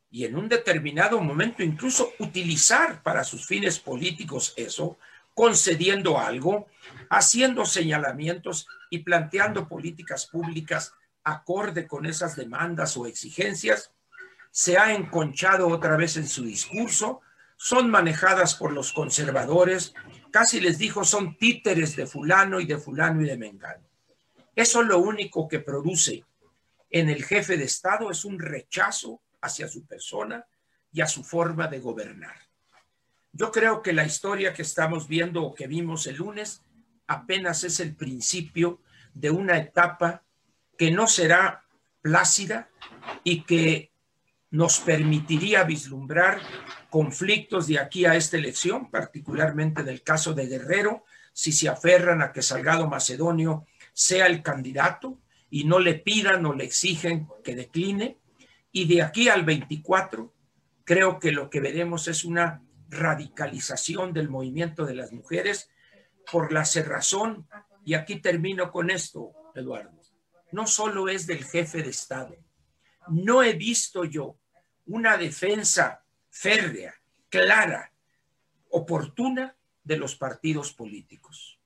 y 0.09 0.23
en 0.23 0.37
un 0.37 0.47
determinado 0.47 1.19
momento 1.19 1.63
incluso 1.63 2.13
utilizar 2.19 3.03
para 3.03 3.25
sus 3.25 3.45
fines 3.45 3.77
políticos 3.77 4.53
eso, 4.55 4.97
concediendo 5.33 6.17
algo, 6.17 6.67
haciendo 7.09 7.65
señalamientos 7.65 8.67
y 8.89 8.99
planteando 8.99 9.67
políticas 9.67 10.27
públicas 10.27 10.93
acorde 11.25 11.87
con 11.87 12.05
esas 12.05 12.37
demandas 12.37 12.95
o 12.95 13.05
exigencias, 13.05 13.91
se 14.49 14.77
ha 14.77 14.93
enconchado 14.93 15.67
otra 15.67 15.97
vez 15.97 16.15
en 16.15 16.29
su 16.29 16.45
discurso, 16.45 17.19
son 17.57 17.89
manejadas 17.89 18.55
por 18.55 18.71
los 18.71 18.93
conservadores, 18.93 19.93
casi 20.31 20.59
les 20.59 20.77
dijo 20.77 21.03
son 21.03 21.37
títeres 21.37 21.95
de 21.95 22.07
fulano 22.07 22.59
y 22.59 22.65
de 22.65 22.77
fulano 22.77 23.21
y 23.21 23.25
de 23.25 23.37
mengano. 23.37 23.87
Eso 24.55 24.81
lo 24.81 24.99
único 24.99 25.47
que 25.47 25.59
produce 25.59 26.25
en 26.89 27.09
el 27.09 27.23
jefe 27.23 27.57
de 27.57 27.65
Estado 27.65 28.09
es 28.09 28.25
un 28.25 28.39
rechazo 28.39 29.21
hacia 29.41 29.67
su 29.67 29.85
persona 29.85 30.45
y 30.91 31.01
a 31.01 31.07
su 31.07 31.23
forma 31.23 31.67
de 31.67 31.79
gobernar. 31.79 32.35
Yo 33.31 33.51
creo 33.51 33.83
que 33.83 33.93
la 33.93 34.05
historia 34.05 34.53
que 34.53 34.63
estamos 34.63 35.07
viendo 35.07 35.43
o 35.43 35.53
que 35.53 35.67
vimos 35.67 36.07
el 36.07 36.15
lunes 36.15 36.63
apenas 37.05 37.63
es 37.63 37.79
el 37.79 37.95
principio 37.95 38.81
de 39.13 39.29
una 39.29 39.57
etapa 39.57 40.23
que 40.77 40.91
no 40.91 41.07
será 41.07 41.65
plácida 42.01 42.69
y 43.23 43.43
que 43.43 43.91
nos 44.49 44.79
permitiría 44.79 45.63
vislumbrar 45.63 46.39
conflictos 46.89 47.67
de 47.67 47.79
aquí 47.79 48.05
a 48.05 48.15
esta 48.15 48.37
elección, 48.37 48.89
particularmente 48.89 49.81
en 49.81 49.89
el 49.89 50.03
caso 50.03 50.33
de 50.33 50.47
Guerrero, 50.47 51.03
si 51.33 51.51
se 51.51 51.69
aferran 51.69 52.21
a 52.21 52.31
que 52.31 52.41
Salgado 52.41 52.87
Macedonio 52.87 53.65
sea 53.93 54.27
el 54.27 54.41
candidato 54.41 55.19
y 55.49 55.65
no 55.65 55.79
le 55.79 55.95
pidan 55.95 56.45
o 56.45 56.53
le 56.53 56.63
exigen 56.63 57.27
que 57.43 57.55
decline. 57.55 58.17
Y 58.71 58.87
de 58.87 59.01
aquí 59.01 59.29
al 59.29 59.43
24, 59.43 60.33
creo 60.83 61.19
que 61.19 61.31
lo 61.31 61.49
que 61.49 61.59
veremos 61.59 62.07
es 62.07 62.23
una 62.23 62.63
radicalización 62.89 64.13
del 64.13 64.29
movimiento 64.29 64.85
de 64.85 64.95
las 64.95 65.11
mujeres 65.11 65.69
por 66.31 66.51
la 66.51 66.65
cerrazón, 66.65 67.47
y 67.85 67.93
aquí 67.93 68.19
termino 68.19 68.71
con 68.71 68.89
esto, 68.89 69.31
Eduardo, 69.55 69.97
no 70.51 70.67
solo 70.67 71.07
es 71.07 71.25
del 71.25 71.43
jefe 71.45 71.83
de 71.83 71.89
Estado, 71.89 72.35
no 73.09 73.43
he 73.43 73.53
visto 73.53 74.03
yo 74.03 74.37
una 74.85 75.17
defensa 75.17 76.03
férrea, 76.29 76.93
clara, 77.29 77.91
oportuna 78.69 79.55
de 79.83 79.97
los 79.97 80.15
partidos 80.15 80.73
políticos. 80.73 81.59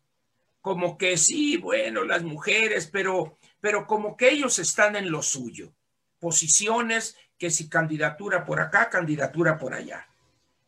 Como 0.62 0.98
que 0.98 1.18
sí, 1.18 1.58
bueno, 1.58 2.04
las 2.04 2.24
mujeres, 2.24 2.88
pero, 2.88 3.38
pero 3.60 3.88
como 3.88 4.16
que 4.16 4.30
ellos 4.30 4.60
están 4.60 4.96
en 4.96 5.12
lo 5.12 5.24
suyo. 5.24 5.74
Posiciones 6.20 7.18
que 7.38 7.50
si 7.50 7.68
candidatura 7.68 8.46
por 8.46 8.60
acá, 8.60 8.90
candidatura 8.90 9.58
por 9.58 9.74
allá. 9.74 10.08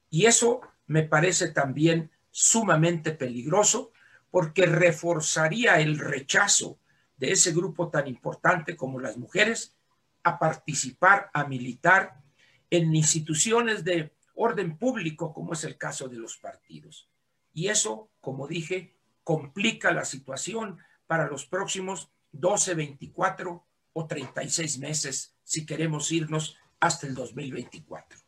Y 0.09 0.25
eso 0.25 0.61
me 0.87 1.03
parece 1.03 1.49
también 1.49 2.11
sumamente 2.31 3.11
peligroso 3.11 3.91
porque 4.31 4.65
reforzaría 4.65 5.79
el 5.79 5.99
rechazo 5.99 6.79
de 7.17 7.31
ese 7.31 7.51
grupo 7.51 7.89
tan 7.89 8.07
importante 8.07 8.75
como 8.75 8.99
las 8.99 9.15
mujeres 9.17 9.75
a 10.23 10.39
participar, 10.39 11.29
a 11.33 11.45
militar 11.45 12.21
en 12.69 12.95
instituciones 12.95 13.83
de 13.83 14.13
orden 14.35 14.77
público, 14.77 15.33
como 15.33 15.53
es 15.53 15.63
el 15.63 15.77
caso 15.77 16.07
de 16.07 16.17
los 16.17 16.37
partidos. 16.37 17.09
Y 17.53 17.67
eso, 17.67 18.09
como 18.19 18.47
dije, 18.47 18.95
complica 19.23 19.91
la 19.91 20.05
situación 20.05 20.79
para 21.05 21.27
los 21.27 21.45
próximos 21.45 22.09
12, 22.31 22.73
24 22.73 23.63
o 23.93 24.07
36 24.07 24.79
meses 24.79 25.35
si 25.43 25.65
queremos 25.65 26.11
irnos 26.11 26.57
hasta 26.79 27.07
el 27.07 27.13
2024. 27.13 28.19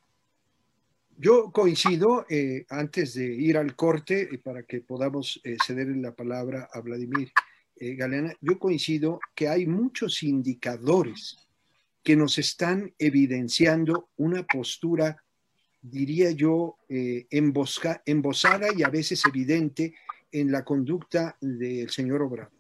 Yo 1.18 1.52
coincido, 1.52 2.26
eh, 2.30 2.66
antes 2.70 3.14
de 3.14 3.26
ir 3.26 3.58
al 3.58 3.76
corte, 3.76 4.28
y 4.30 4.38
para 4.38 4.64
que 4.64 4.82
podamos 4.82 5.40
eh, 5.44 5.56
ceder 5.66 5.88
la 5.96 6.14
palabra 6.14 6.68
a 6.72 6.82
Vladimir 6.82 7.32
eh, 7.78 7.96
Galeana, 7.96 8.34
yo 8.42 8.60
coincido 8.60 9.20
que 9.34 9.48
hay 9.48 9.66
muchos 9.66 10.24
indicadores 10.24 11.38
que 12.06 12.16
nos 12.16 12.38
están 12.38 12.94
evidenciando 13.00 14.10
una 14.16 14.44
postura, 14.44 15.24
diría 15.82 16.30
yo, 16.30 16.78
embosada 16.88 18.68
y 18.78 18.84
a 18.84 18.90
veces 18.90 19.24
evidente 19.26 19.96
en 20.32 20.52
la 20.52 20.64
conducta 20.64 21.36
del 21.42 21.90
señor 21.90 22.22
Obrador. 22.22 22.52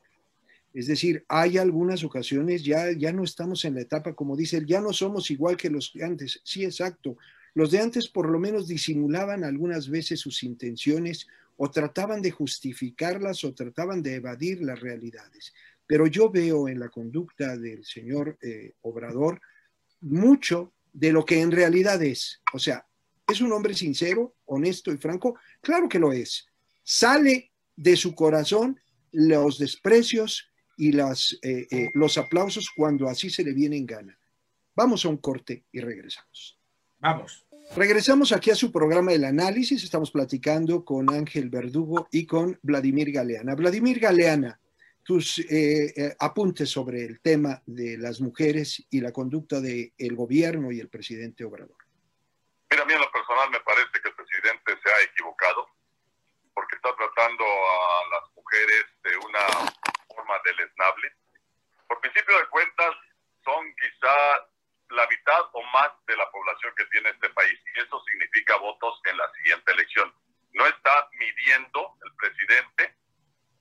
Es 0.73 0.87
decir, 0.87 1.23
hay 1.29 1.59
algunas 1.59 2.03
ocasiones, 2.03 2.63
ya, 2.63 2.91
ya 2.91 3.13
no 3.13 3.23
estamos 3.23 3.63
en 3.65 3.75
la 3.75 3.81
etapa, 3.81 4.13
como 4.15 4.35
dice 4.35 4.57
él, 4.57 4.65
ya 4.65 4.81
no 4.81 4.91
somos 4.91 5.29
igual 5.29 5.55
que 5.55 5.69
los 5.69 5.93
antes. 6.01 6.41
Sí, 6.43 6.65
exacto. 6.65 7.15
Los 7.53 7.69
de 7.69 7.79
antes 7.79 8.09
por 8.09 8.29
lo 8.29 8.39
menos 8.39 8.67
disimulaban 8.67 9.43
algunas 9.43 9.87
veces 9.89 10.19
sus 10.19 10.43
intenciones 10.43 11.27
o 11.55 11.69
trataban 11.69 12.21
de 12.21 12.31
justificarlas 12.31 13.43
o 13.43 13.53
trataban 13.53 14.01
de 14.01 14.15
evadir 14.15 14.61
las 14.61 14.79
realidades. 14.79 15.53
Pero 15.87 16.07
yo 16.07 16.29
veo 16.29 16.67
en 16.67 16.79
la 16.79 16.89
conducta 16.89 17.57
del 17.57 17.85
señor 17.85 18.37
eh, 18.41 18.73
Obrador 18.81 19.39
mucho 20.01 20.73
de 20.93 21.11
lo 21.11 21.25
que 21.25 21.41
en 21.41 21.51
realidad 21.51 22.01
es. 22.03 22.41
O 22.53 22.59
sea, 22.59 22.85
¿es 23.27 23.41
un 23.41 23.51
hombre 23.51 23.73
sincero, 23.73 24.35
honesto 24.45 24.91
y 24.91 24.97
franco? 24.97 25.37
Claro 25.61 25.89
que 25.89 25.99
lo 25.99 26.13
es. 26.13 26.47
Sale 26.83 27.51
de 27.75 27.95
su 27.95 28.15
corazón 28.15 28.79
los 29.11 29.57
desprecios 29.57 30.51
y 30.77 30.91
las, 30.91 31.37
eh, 31.41 31.67
eh, 31.71 31.89
los 31.93 32.17
aplausos 32.17 32.69
cuando 32.75 33.07
así 33.07 33.29
se 33.29 33.43
le 33.43 33.53
viene 33.53 33.77
en 33.77 33.85
gana. 33.85 34.19
Vamos 34.75 35.05
a 35.05 35.09
un 35.09 35.17
corte 35.17 35.65
y 35.71 35.79
regresamos. 35.79 36.59
Vamos. 36.99 37.45
Regresamos 37.75 38.31
aquí 38.31 38.51
a 38.51 38.55
su 38.55 38.71
programa 38.71 39.13
El 39.13 39.23
Análisis. 39.23 39.83
Estamos 39.83 40.11
platicando 40.11 40.85
con 40.85 41.09
Ángel 41.13 41.49
Verdugo 41.49 42.07
y 42.11 42.25
con 42.25 42.59
Vladimir 42.61 43.11
Galeana. 43.11 43.55
Vladimir 43.55 43.99
Galeana, 43.99 44.59
tus 45.05 45.37
eh, 45.37 45.93
eh, 45.95 46.15
apuntes 46.19 46.67
sobre 46.71 47.05
el 47.05 47.21
tema 47.21 47.61
de 47.67 47.95
las 47.95 48.19
mujeres 48.19 48.83
y 48.89 49.01
la 49.01 49.13
conducta 49.13 49.61
del 49.61 50.15
gobierno 50.15 50.71
y 50.71 50.79
el 50.79 50.89
presidente 50.89 51.45
Obrador. 51.45 51.77
Mira, 52.71 52.81
a 52.81 52.85
mí 52.87 52.93
en 52.93 52.99
lo 52.99 53.11
personal 53.11 53.51
me 53.51 53.59
parece 53.59 54.01
que 54.01 54.09
el 54.09 54.15
presidente 54.15 54.73
se 54.81 54.89
ha 54.89 55.01
equivocado 55.03 55.69
porque 56.55 56.75
está 56.75 56.89
tratando 56.95 57.45
a 57.45 58.17
las 58.17 58.33
mujeres 58.33 58.85
de 59.03 59.15
una 59.17 59.45
forma 60.09 60.41
deleznable. 60.43 61.13
Por 61.87 62.01
principio 62.01 62.39
de 62.39 62.49
cuentas, 62.49 62.95
son 63.43 63.61
quizá 63.75 64.15
la 64.89 65.05
mitad 65.05 65.41
o 65.53 65.61
más 65.69 65.91
de 66.07 66.17
la 66.17 66.29
población 66.31 66.73
que 66.75 66.85
tiene 66.85 67.11
este 67.11 67.29
país 67.29 67.59
y 67.75 67.79
eso 67.79 68.01
significa 68.09 68.57
votos 68.57 68.99
en 69.05 69.17
la 69.17 69.31
siguiente 69.37 69.71
elección. 69.71 70.11
No 70.53 70.65
está 70.65 71.09
midiendo 71.19 71.93
el 72.03 72.15
presidente 72.15 73.04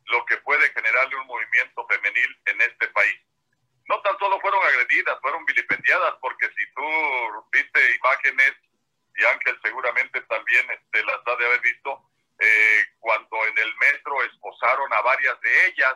lo 0.06 0.24
que 0.26 0.36
puede 0.38 0.68
generarle 0.72 1.16
un 1.16 1.26
movimiento 1.26 1.86
femenil 1.88 2.40
en 2.46 2.60
este 2.60 2.88
país. 2.88 3.20
No 3.86 4.00
tan 4.00 4.18
solo 4.18 4.40
fueron 4.40 4.64
agredidas, 4.64 5.18
fueron 5.20 5.44
vilipendiadas, 5.44 6.14
porque 6.20 6.48
si 6.48 6.72
tú 6.74 6.82
viste 7.52 7.96
imágenes, 7.96 8.52
y 9.16 9.24
Ángel 9.24 9.58
seguramente 9.62 10.20
también 10.22 10.66
este, 10.70 11.04
las 11.04 11.20
ha 11.26 11.36
de 11.36 11.46
haber 11.46 11.60
visto, 11.60 12.10
eh, 12.40 12.84
cuando 12.98 13.46
en 13.46 13.58
el 13.58 13.76
metro 13.76 14.22
esposaron 14.24 14.92
a 14.92 15.02
varias 15.02 15.40
de 15.40 15.66
ellas, 15.66 15.94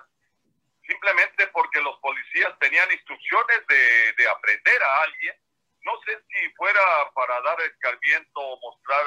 simplemente 0.86 1.46
porque 1.48 1.80
los 1.80 1.98
policías 1.98 2.58
tenían 2.60 2.90
instrucciones 2.92 3.66
de, 3.68 4.12
de 4.16 4.28
aprender 4.28 4.82
a 4.82 5.02
alguien. 5.02 5.36
No 5.82 5.92
sé 6.04 6.18
si 6.28 6.48
fuera 6.54 6.80
para 7.14 7.40
dar 7.42 7.60
escarmiento 7.62 8.40
o 8.40 8.60
mostrar 8.60 9.04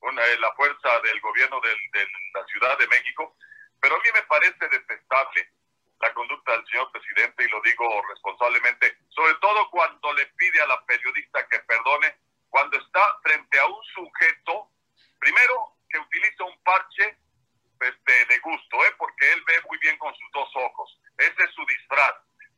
una, 0.00 0.26
la 0.38 0.52
fuerza 0.54 1.00
del 1.00 1.20
gobierno 1.20 1.60
de 1.60 2.08
la 2.34 2.44
Ciudad 2.46 2.78
de 2.78 2.88
México, 2.88 3.36
pero 3.80 3.96
a 3.96 3.98
mí 3.98 4.08
me 4.14 4.22
parece 4.22 4.68
detestable 4.68 5.48
la 6.00 6.14
conducta 6.14 6.52
del 6.52 6.66
señor 6.66 6.90
presidente, 6.92 7.44
y 7.44 7.48
lo 7.48 7.60
digo 7.60 8.02
responsablemente, 8.08 8.96
sobre 9.10 9.34
todo 9.34 9.68
cuando 9.70 10.12
le 10.14 10.26
pide 10.38 10.60
a 10.62 10.66
la 10.66 10.84
periodista 10.86 11.46
que 11.48 11.58
perdone, 11.60 12.16
cuando 12.48 12.78
está 12.78 13.18
frente 13.22 13.58
a 13.58 13.66
un 13.66 13.84
sujeto, 13.94 14.70
primero 15.18 15.76
que 15.88 15.98
utiliza 15.98 16.44
un 16.44 16.62
parche 16.62 17.18
este, 17.80 18.24
de 18.26 18.38
gusto, 18.38 18.84
¿eh? 18.84 18.94
porque 18.98 19.32
él 19.32 19.42
ve 19.46 19.54
muy 19.68 19.78
bien 19.78 19.96
con 19.98 20.14
sus 20.14 20.30
dos 20.32 20.48
ojos. 20.54 20.98
Ese 21.18 21.44
es 21.44 21.50
su 21.54 21.64
disfraz. 21.66 22.14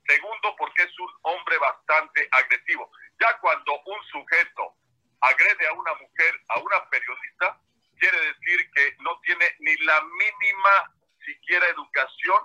Segundo, 0.06 0.54
porque 0.56 0.82
es 0.82 0.98
un 0.98 1.10
hombre 1.22 1.58
bastante 1.58 2.28
agresivo. 2.32 2.90
Ya 3.20 3.38
cuando 3.38 3.72
un 3.86 4.02
sujeto 4.04 4.74
agrede 5.20 5.68
a 5.68 5.72
una 5.74 5.94
mujer, 5.94 6.34
a 6.48 6.58
una 6.58 6.90
periodista, 6.90 7.58
quiere 7.98 8.18
decir 8.18 8.70
que 8.72 8.96
no 9.00 9.18
tiene 9.20 9.54
ni 9.60 9.76
la 9.78 10.00
mínima 10.02 10.94
siquiera 11.24 11.66
educación, 11.68 12.40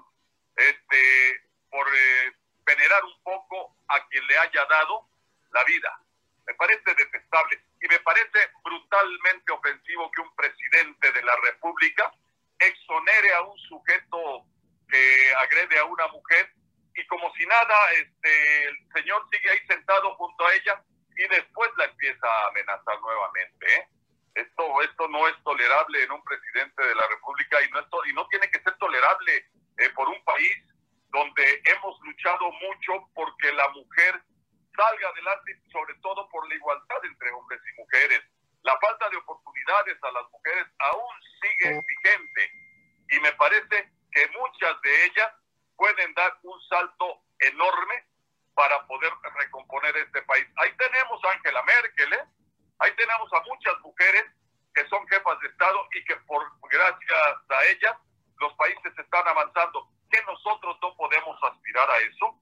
este, 0.55 1.41
por 1.69 1.87
eh, 1.87 2.33
venerar 2.65 3.03
un 3.05 3.23
poco 3.23 3.75
a 3.87 4.07
quien 4.07 4.25
le 4.27 4.37
haya 4.37 4.65
dado 4.65 5.07
la 5.51 5.63
vida. 5.63 5.99
Me 6.45 6.53
parece 6.55 6.93
detestable 6.95 7.61
y 7.81 7.87
me 7.87 7.99
parece 7.99 8.49
brutalmente 8.63 9.51
ofensivo 9.51 10.11
que 10.11 10.21
un 10.21 10.35
presidente 10.35 11.11
de 11.11 11.21
la 11.23 11.35
República 11.43 12.11
exonere 12.59 13.33
a 13.33 13.41
un 13.41 13.57
sujeto 13.59 14.45
que 14.89 15.33
agrede 15.35 15.77
a 15.79 15.85
una 15.85 16.07
mujer 16.07 16.53
y 16.97 17.05
como 17.05 17.31
si 17.35 17.45
nada, 17.45 17.91
este, 17.93 18.63
el 18.69 18.77
señor 18.93 19.23
sigue 19.31 19.49
ahí 19.51 19.59
sentado 19.67 20.15
junto 20.15 20.47
a 20.47 20.53
ella 20.55 20.83
y 21.15 21.27
después 21.27 21.69
la 21.77 21.85
empieza 21.85 22.27
a 22.27 22.47
amenazar 22.47 22.99
nuevamente. 23.01 23.75
¿eh? 23.75 23.87
Esto, 24.33 24.81
esto 24.81 25.07
no 25.07 25.27
es 25.27 25.35
tolerable 25.43 26.03
en 26.03 26.11
un 26.11 26.23
presidente 26.23 26.83
de 26.83 26.95
la 26.95 27.07
República 27.07 27.61
y 27.61 27.69
no, 27.69 27.81
y 28.05 28.13
no 28.13 28.27
tiene 28.29 28.49
que 28.49 28.61
ser 28.61 28.75
tolerable 28.77 29.45
eh, 29.77 29.89
por 29.91 30.09
un 30.09 30.23
país 30.25 30.57
donde 31.09 31.61
hemos 31.65 31.99
luchado 32.01 32.51
mucho 32.51 33.09
porque 33.13 33.53
la 33.53 33.69
mujer 33.69 34.21
salga 34.75 35.09
adelante, 35.09 35.59
sobre 35.71 35.93
todo 36.01 36.27
por 36.29 36.47
la 36.49 36.55
igualdad 36.55 37.05
entre 37.05 37.31
hombres 37.31 37.61
y 37.61 37.79
mujeres. 37.79 38.21
La 38.63 38.77
falta 38.79 39.07
de 39.09 39.17
oportunidades 39.17 39.97
a 40.03 40.11
las 40.11 40.31
mujeres 40.31 40.65
aún 40.79 41.15
sigue 41.41 41.81
vigente 41.87 42.51
y 43.09 43.19
me 43.19 43.31
parece 43.33 43.91
que 44.11 44.27
muchas 44.29 44.81
de 44.81 45.05
ellas 45.05 45.31
pueden 45.77 46.13
dar 46.15 46.37
un 46.43 46.59
salto 46.67 47.21
enorme 47.39 48.03
para 48.55 48.85
poder 48.87 49.13
recomponer 49.39 49.95
este 49.97 50.21
país. 50.23 50.47
Ahí 50.57 50.71
tenemos 50.77 51.23
a 51.23 51.31
Angela 51.31 51.61
Merkel, 51.63 52.13
¿eh? 52.13 52.25
Ahí 52.79 52.91
tenemos 52.95 53.31
a 53.31 53.41
muchas 53.41 53.79
mujeres 53.81 54.25
que 54.73 54.87
son 54.89 55.07
jefas 55.07 55.39
de 55.39 55.47
Estado 55.47 55.87
y 55.93 56.03
que 56.05 56.15
por 56.27 56.43
gracias 56.69 57.37
a 57.49 57.65
ellas 57.65 57.95
los 58.39 58.53
países 58.53 58.93
están 58.97 59.27
avanzando. 59.27 59.87
¿Que 60.09 60.21
nosotros 60.23 60.77
no 60.81 60.95
podemos 60.95 61.37
aspirar 61.43 61.89
a 61.89 61.97
eso? 61.99 62.39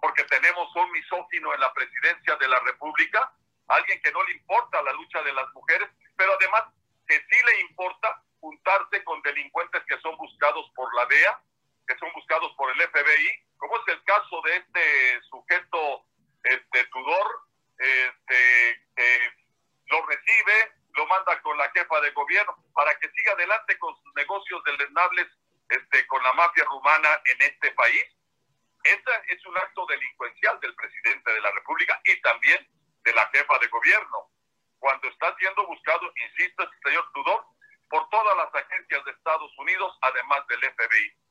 Porque 0.00 0.24
tenemos 0.24 0.74
un 0.74 0.90
misógino 0.92 1.54
en 1.54 1.60
la 1.60 1.72
presidencia 1.74 2.36
de 2.36 2.48
la 2.48 2.58
República, 2.60 3.32
alguien 3.68 4.00
que 4.02 4.12
no 4.12 4.22
le 4.24 4.32
importa 4.32 4.82
la 4.82 4.92
lucha 4.92 5.22
de 5.22 5.32
las 5.32 5.46
mujeres, 5.52 5.88
pero 6.16 6.32
además 6.34 6.64
que 7.06 7.16
sí 7.18 7.36
le 7.46 7.60
importa 7.60 8.22
juntarse 8.40 9.04
con 9.04 9.20
delincuentes 9.22 9.82
que 9.86 9.98
son 10.00 10.16
buscados 10.16 10.70
por 10.74 10.92
la 10.94 11.06
DEA, 11.06 11.40
que 11.86 11.96
son 11.98 12.10
buscados 12.14 12.52
por 12.56 12.70
el 12.70 12.88
FBI, 12.88 13.46
como 13.56 13.76
es 13.78 13.88
el 13.88 14.02
caso 14.04 14.40
de 14.42 14.56
este 14.56 15.22
sujeto, 15.30 16.04
este 16.42 16.84
Tudor, 16.86 17.40
este, 17.78 18.86
que 18.96 19.32
lo 19.86 20.04
recibe, 20.06 20.72
lo 20.94 21.06
manda 21.06 21.40
con 21.42 21.56
la 21.56 21.70
jefa 21.70 22.00
de 22.00 22.10
gobierno 22.10 22.56
para 22.74 22.98
que 22.98 23.10
siga 23.10 23.32
adelante 23.32 23.78
con 23.78 23.94
sus 24.02 24.14
negocios 24.14 24.62
deleznables 24.64 25.26
este, 25.68 26.06
con 26.06 26.22
la 26.22 26.32
mafia 26.34 26.64
rumana 26.64 27.20
en 27.24 27.42
este 27.42 27.70
país. 27.72 28.04
Ese 28.84 29.12
es 29.28 29.46
un 29.46 29.56
acto 29.56 29.86
delincuencial 29.86 30.58
del 30.60 30.74
presidente 30.74 31.32
de 31.32 31.40
la 31.40 31.52
República 31.52 32.00
y 32.04 32.20
también 32.20 32.66
de 33.04 33.12
la 33.12 33.28
jefa 33.32 33.58
de 33.58 33.68
gobierno, 33.68 34.30
cuando 34.78 35.08
está 35.08 35.34
siendo 35.38 35.66
buscado, 35.66 36.12
insisto, 36.30 36.62
el 36.64 36.70
señor 36.82 37.12
Tudor, 37.12 37.44
por 37.88 38.08
todas 38.10 38.36
las 38.36 38.54
agencias 38.54 39.04
de 39.04 39.10
Estados 39.12 39.56
Unidos, 39.58 39.96
además 40.00 40.46
del 40.48 40.60
FBI. 40.60 41.22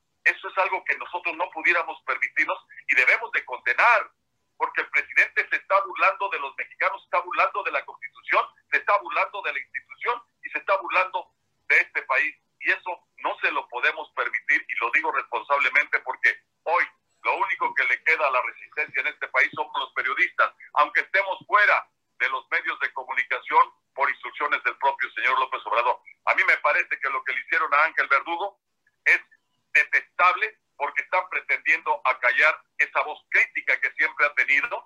Eso 0.42 0.50
es 0.50 0.58
algo 0.58 0.82
que 0.82 0.98
nosotros 0.98 1.36
no 1.36 1.48
pudiéramos 1.50 2.02
permitirnos 2.02 2.58
y 2.88 2.96
debemos 2.96 3.30
de 3.30 3.44
condenar 3.44 4.10
porque 4.56 4.80
el 4.80 4.90
presidente 4.90 5.46
se 5.48 5.54
está 5.54 5.80
burlando 5.82 6.28
de 6.30 6.40
los 6.40 6.52
mexicanos, 6.56 7.00
se 7.00 7.04
está 7.04 7.20
burlando 7.20 7.62
de 7.62 7.70
la 7.70 7.84
constitución, 7.84 8.44
se 8.72 8.78
está 8.78 8.98
burlando 8.98 9.40
de 9.42 9.52
la 9.52 9.58
institución 9.60 10.20
y 10.42 10.50
se 10.50 10.58
está 10.58 10.76
burlando 10.78 11.30
de 11.68 11.78
este 11.78 12.02
país. 12.02 12.34
Y 12.58 12.72
eso 12.72 13.06
no 13.18 13.38
se 13.38 13.52
lo 13.52 13.68
podemos 13.68 14.10
permitir 14.16 14.66
y 14.68 14.74
lo 14.80 14.90
digo 14.90 15.12
responsablemente 15.12 16.00
porque 16.00 16.34
hoy 16.64 16.84
lo 17.22 17.36
único 17.36 17.72
que 17.74 17.84
le 17.84 18.02
queda 18.02 18.26
a 18.26 18.32
la 18.32 18.42
resistencia 18.42 19.00
en 19.00 19.06
este 19.06 19.28
país 19.28 19.48
son 19.54 19.68
los 19.78 19.92
periodistas, 19.92 20.52
aunque 20.74 21.02
estemos 21.02 21.38
fuera 21.46 21.86
de 22.18 22.28
los 22.30 22.50
medios 22.50 22.80
de 22.80 22.92
comunicación 22.94 23.70
por 23.94 24.10
instrucciones 24.10 24.60
del 24.64 24.76
propio 24.78 25.08
señor 25.12 25.38
López 25.38 25.60
Obrador. 25.66 26.00
A 26.24 26.34
mí 26.34 26.42
me 26.48 26.56
parece 26.58 26.98
que 26.98 27.10
lo 27.10 27.22
que 27.22 27.32
le 27.32 27.40
hicieron 27.42 27.72
a 27.72 27.84
Ángel 27.84 28.08
Verdugo 28.08 28.58
detestable 29.72 30.58
porque 30.76 31.02
están 31.02 31.28
pretendiendo 31.30 32.00
acallar 32.04 32.60
esa 32.78 33.02
voz 33.02 33.20
crítica 33.30 33.80
que 33.80 33.92
siempre 33.92 34.26
ha 34.26 34.34
tenido. 34.34 34.84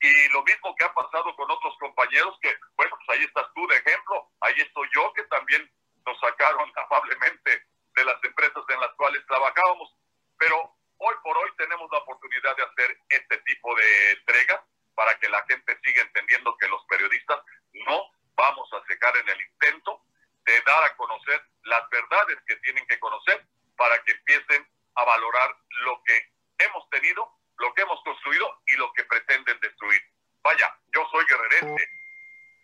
Y 0.00 0.28
lo 0.28 0.42
mismo 0.42 0.74
que 0.76 0.84
ha 0.84 0.92
pasado 0.94 1.34
con 1.36 1.50
otros 1.50 1.74
compañeros 1.80 2.38
que, 2.40 2.54
bueno, 2.76 2.96
pues 2.96 3.18
ahí 3.18 3.24
estás 3.24 3.46
tú 3.54 3.66
de 3.66 3.76
ejemplo, 3.76 4.30
ahí 4.40 4.54
estoy 4.58 4.88
yo 4.94 5.12
que 5.14 5.24
también 5.24 5.68
nos 6.06 6.18
sacaron 6.20 6.70
amablemente 6.76 7.66
de 7.94 8.04
las 8.04 8.22
empresas 8.22 8.62
en 8.68 8.80
las 8.80 8.92
cuales 8.94 9.24
trabajábamos, 9.26 9.92
pero 10.38 10.76
hoy 10.98 11.14
por 11.22 11.36
hoy 11.36 11.50
tenemos 11.56 11.90
la 11.90 11.98
oportunidad 11.98 12.56
de 12.56 12.62
hacer 12.62 12.98
este 13.08 13.38
tipo 13.38 13.74
de 13.74 14.10
entregas 14.12 14.60
para 14.94 15.18
que 15.18 15.28
la 15.28 15.44
gente 15.48 15.78
siga 15.84 16.02
entendiendo 16.02 16.56
que 16.58 16.68
los 16.68 16.84
periodistas 16.86 17.38
no 17.86 18.10
vamos 18.34 18.68
a 18.72 18.84
cejar 18.86 19.16
en 19.16 19.28
el 19.28 19.40
intento 19.40 20.02
de 20.44 20.60
dar 20.62 20.84
a 20.84 20.96
conocer 20.96 21.42
las 21.64 21.88
verdades 21.90 22.38
que 22.46 22.56
tienen 22.56 22.86
que 22.86 22.98
conocer 22.98 23.46
para 23.78 24.02
que 24.02 24.12
empiecen 24.12 24.68
a 24.96 25.04
valorar 25.04 25.56
lo 25.84 26.02
que 26.04 26.20
hemos 26.58 26.90
tenido, 26.90 27.32
lo 27.56 27.72
que 27.72 27.82
hemos 27.82 28.02
construido 28.02 28.60
y 28.66 28.76
lo 28.76 28.92
que 28.92 29.04
pretenden 29.04 29.58
destruir. 29.60 30.02
Vaya, 30.42 30.76
yo 30.92 31.06
soy 31.10 31.24
guerrerete, 31.24 31.88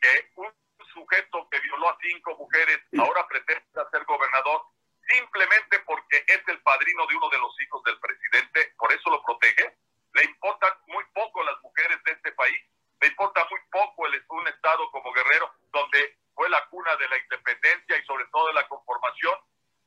que 0.03 0.31
un 0.35 0.53
sujeto 0.93 1.49
que 1.51 1.61
violó 1.61 1.89
a 1.89 1.99
cinco 2.03 2.37
mujeres 2.37 2.81
ahora 2.99 3.27
pretende 3.29 3.65
ser 3.91 4.05
gobernador 4.05 4.63
simplemente 5.09 5.79
porque 5.81 6.25
es 6.27 6.43
el 6.49 6.61
padrino 6.63 7.07
de 7.07 7.17
uno 7.17 7.29
de 7.31 7.39
los 7.39 7.55
hijos 7.63 7.83
del 7.85 7.99
presidente, 8.01 8.75
por 8.77 8.93
eso 8.93 9.11
lo 9.11 9.23
protege. 9.23 9.77
Le 10.15 10.25
importan 10.25 10.73
muy 10.89 11.05
poco 11.13 11.43
las 11.45 11.61
mujeres 11.63 12.03
de 12.05 12.13
este 12.13 12.33
país, 12.33 12.59
le 13.01 13.09
importa 13.09 13.47
muy 13.51 13.61
poco 13.71 14.07
el, 14.07 14.25
un 14.29 14.49
estado 14.49 14.91
como 14.91 15.13
Guerrero, 15.13 15.53
donde 15.73 16.19
fue 16.35 16.49
la 16.49 16.65
cuna 16.69 16.97
de 16.97 17.09
la 17.09 17.19
independencia 17.19 17.99
y 17.99 18.05
sobre 18.05 18.25
todo 18.27 18.49
de 18.49 18.55
la 18.55 18.69
conformación 18.69 19.35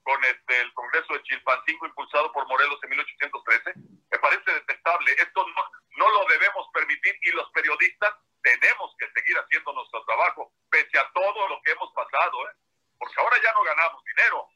con 0.08 0.24
este, 0.24 0.62
el 0.62 0.74
Congreso 0.74 1.14
de 1.14 1.24
Chilpancingo 1.24 1.86
impulsado 1.86 2.32
por 2.32 2.47
Morelos 2.58 2.80
en 2.82 2.90
1813, 2.90 3.74
me 4.10 4.18
parece 4.18 4.50
detestable. 4.50 5.12
Esto 5.14 5.46
no, 5.46 5.62
no 6.02 6.10
lo 6.10 6.26
debemos 6.26 6.66
permitir 6.74 7.14
y 7.22 7.32
los 7.38 7.46
periodistas 7.52 8.14
tenemos 8.42 8.96
que 8.98 9.06
seguir 9.14 9.38
haciendo 9.38 9.74
nuestro 9.74 10.04
trabajo, 10.06 10.54
pese 10.72 10.98
a 10.98 11.06
todo 11.14 11.50
lo 11.50 11.62
que 11.62 11.72
hemos 11.72 11.94
pasado, 11.94 12.50
¿eh? 12.50 12.54
porque 12.98 13.14
ahora 13.22 13.38
ya 13.44 13.54
no 13.54 13.62
ganamos 13.62 14.02
dinero, 14.06 14.50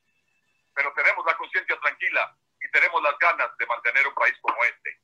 pero 0.73 0.91
tenemos 0.95 1.23
la 1.25 1.37
conciencia 1.37 1.77
tranquila 1.79 2.35
y 2.57 2.71
tenemos 2.71 3.03
las 3.03 3.13
ganas 3.19 3.55
de 3.57 3.65
mantener 3.67 4.07
un 4.07 4.15
país 4.15 4.33
como 4.41 4.57
este. 4.65 4.97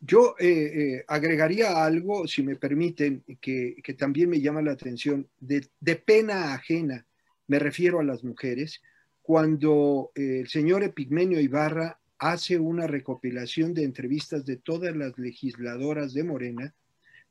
Yo 0.00 0.36
eh, 0.38 0.46
eh, 0.46 1.04
agregaría 1.08 1.82
algo, 1.82 2.28
si 2.28 2.44
me 2.44 2.54
permiten, 2.54 3.24
que, 3.42 3.74
que, 3.82 3.94
también 3.94 4.30
me 4.30 4.40
llama 4.40 4.62
la 4.62 4.72
atención, 4.72 5.28
de, 5.38 5.66
de, 5.80 5.96
pena 5.96 6.54
ajena, 6.54 7.04
me 7.48 7.58
refiero 7.58 7.98
a 7.98 8.04
las 8.04 8.22
mujeres, 8.22 8.80
cuando 9.28 10.10
eh, 10.14 10.40
el 10.40 10.48
señor 10.48 10.82
Epigmenio 10.82 11.38
Ibarra 11.38 12.00
hace 12.18 12.58
una 12.58 12.86
recopilación 12.86 13.74
de 13.74 13.84
entrevistas 13.84 14.46
de 14.46 14.56
todas 14.56 14.96
las 14.96 15.18
legisladoras 15.18 16.14
de 16.14 16.24
Morena 16.24 16.74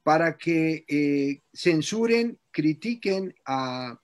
para 0.03 0.37
que 0.37 0.85
eh, 0.87 1.41
censuren, 1.51 2.37
critiquen 2.51 3.33
a, 3.47 3.99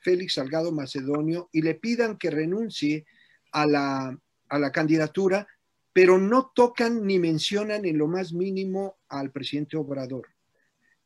Félix 0.00 0.34
Salgado 0.34 0.72
Macedonio 0.72 1.50
y 1.52 1.60
le 1.60 1.74
pidan 1.74 2.16
que 2.16 2.30
renuncie 2.30 3.04
a 3.52 3.66
la, 3.66 4.18
a 4.48 4.58
la 4.58 4.72
candidatura 4.72 5.46
pero 5.92 6.16
no 6.16 6.52
tocan 6.54 7.06
ni 7.06 7.18
mencionan 7.18 7.84
en 7.84 7.98
lo 7.98 8.06
más 8.06 8.32
mínimo 8.32 8.96
al 9.10 9.30
presidente 9.30 9.76
Obrador. 9.76 10.26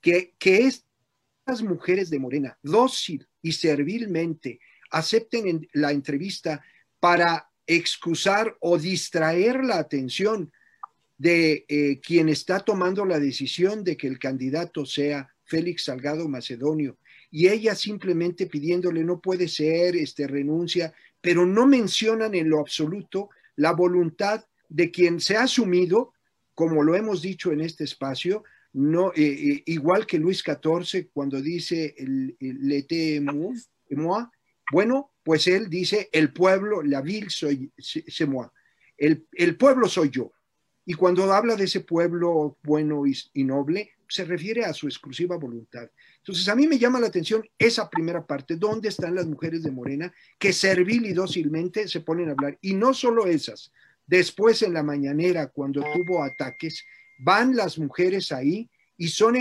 Que, 0.01 0.35
que 0.39 0.67
estas 0.67 1.63
mujeres 1.63 2.09
de 2.09 2.21
Morena, 2.21 2.57
dócil 2.63 3.27
y 3.43 3.51
servilmente, 3.51 4.61
acepten 4.91 5.47
en 5.47 5.69
la 5.73 5.93
entrevista 5.93 6.63
para 6.99 7.51
excusar 7.67 8.57
o 8.61 8.79
distraer 8.79 9.65
la 9.65 9.79
atención 9.79 10.53
de 11.17 11.65
eh, 11.69 12.01
quien 12.01 12.29
está 12.29 12.61
tomando 12.61 13.05
la 13.05 13.21
decisión 13.21 13.85
de 13.85 13.97
que 13.97 14.07
el 14.07 14.19
candidato 14.19 14.87
sea 14.87 15.29
Félix 15.45 15.85
Salgado 15.85 16.29
Macedonio. 16.29 16.97
Y 17.31 17.49
ella 17.49 17.75
simplemente 17.75 18.47
pidiéndole 18.47 19.05
no 19.05 19.21
puede 19.21 19.47
ser, 19.47 19.97
este 19.97 20.27
renuncia, 20.27 20.93
pero 21.21 21.47
no 21.47 21.67
mencionan 21.67 22.35
en 22.35 22.49
lo 22.49 22.59
absoluto 22.59 23.31
la 23.57 23.73
voluntad 23.73 24.45
de 24.69 24.91
quien 24.91 25.21
se 25.21 25.37
ha 25.37 25.43
asumido, 25.43 26.13
como 26.55 26.83
lo 26.83 26.95
hemos 26.95 27.21
dicho 27.21 27.53
en 27.53 27.61
este 27.61 27.85
espacio, 27.85 28.43
no, 28.73 29.13
eh, 29.15 29.23
eh, 29.23 29.63
igual 29.67 30.07
que 30.07 30.19
Luis 30.19 30.43
XIV 30.43 31.09
cuando 31.13 31.41
dice 31.41 31.95
el, 31.99 32.37
el 32.41 32.69
le 32.69 33.21
moi, 33.97 34.31
bueno, 34.71 35.13
pues 35.23 35.47
él 35.47 35.69
dice 35.69 36.09
el 36.13 36.33
pueblo, 36.33 36.83
la 36.83 37.01
ville 37.01 37.31
soy 37.31 37.71
c'est 37.79 38.27
moi, 38.29 38.53
el, 38.97 39.27
el, 39.33 39.57
pueblo 39.57 39.89
soy 39.89 40.11
yo. 40.11 40.33
Y 40.85 40.95
cuando 40.95 41.33
habla 41.33 41.57
de 41.57 41.65
ese 41.65 41.81
pueblo 41.81 42.59
bueno 42.63 43.07
y, 43.07 43.17
y 43.35 43.45
noble, 43.45 43.91
se 44.09 44.25
refiere 44.25 44.65
a 44.65 44.73
su 44.73 44.87
exclusiva 44.87 45.37
voluntad. 45.37 45.89
Entonces, 46.19 46.49
a 46.49 46.57
mí 46.57 46.67
me 46.67 46.79
llama 46.79 46.99
la 46.99 47.07
atención 47.07 47.49
esa 47.59 47.89
primera 47.89 48.27
parte, 48.27 48.57
¿dónde 48.57 48.89
están 48.89 49.15
las 49.15 49.27
mujeres 49.27 49.63
de 49.63 49.71
Morena 49.71 50.13
que 50.39 50.53
servil 50.53 51.07
y 51.07 51.13
dócilmente 51.13 51.87
se 51.87 52.01
ponen 52.01 52.29
a 52.29 52.33
hablar? 52.33 52.59
Y 52.61 52.75
no 52.75 52.93
solo 52.93 53.27
esas, 53.27 53.73
Después 54.11 54.63
en 54.63 54.75
la 54.75 54.83
mañanera, 54.83 55.47
cuando 55.47 55.83
tuvo 55.83 56.25
ataques, 56.25 56.85
van 57.21 57.55
las 57.55 57.79
mujeres 57.79 58.33
ahí 58.33 58.69
y 59.01 59.09
son 59.09 59.35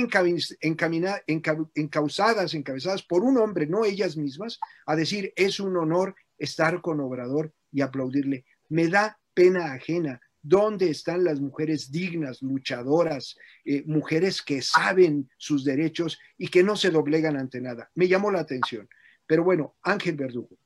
encausadas, 1.76 2.54
encabezadas 2.54 3.04
por 3.04 3.24
un 3.24 3.38
hombre, 3.38 3.67
no 3.67 3.84
ellas 3.84 4.15
mismas, 4.15 4.58
a 4.86 4.95
decir, 4.95 5.34
es 5.36 5.60
un 5.60 5.76
honor 5.76 6.15
estar 6.38 6.82
con 6.82 7.02
Obrador 7.02 7.54
y 7.69 7.82
aplaudirle. 7.82 8.45
Me 8.69 8.88
da 8.88 9.19
pena 9.34 9.74
ajena. 9.74 10.22
¿Dónde 10.41 10.89
están 10.89 11.26
las 11.26 11.41
mujeres 11.41 11.91
dignas, 11.91 12.41
luchadoras, 12.41 13.38
eh, 13.65 13.84
mujeres 13.86 14.41
que 14.41 14.62
saben 14.62 15.30
sus 15.36 15.65
derechos 15.65 16.17
y 16.38 16.48
que 16.48 16.63
no 16.63 16.78
se 16.78 16.89
doblegan 16.89 17.36
ante 17.36 17.60
nada? 17.60 17.91
Me 17.95 18.08
llamó 18.08 18.32
la 18.32 18.39
atención. 18.39 18.88
Pero 19.28 19.43
bueno, 19.43 19.76
Ángel 19.84 20.15
Verdugo. 20.15 20.58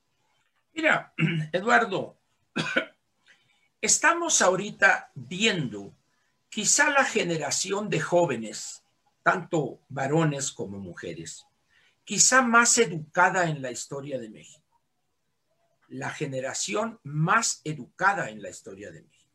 Mira, 0.71 1.15
Eduardo, 1.51 2.19
Estamos 3.81 4.41
ahorita 4.41 5.11
viendo 5.13 5.93
quizá 6.47 6.91
la 6.91 7.03
generación 7.03 7.89
de 7.89 7.99
jóvenes, 7.99 8.82
tanto 9.23 9.79
varones 9.89 10.51
como 10.51 10.79
mujeres, 10.79 11.47
quizá 12.03 12.41
más 12.41 12.77
educada 12.77 13.49
en 13.49 13.61
la 13.61 13.71
historia 13.71 14.19
de 14.19 14.29
México. 14.29 14.81
La 15.87 16.09
generación 16.09 16.99
más 17.03 17.61
educada 17.63 18.29
en 18.29 18.41
la 18.41 18.49
historia 18.49 18.91
de 18.91 19.01
México. 19.01 19.31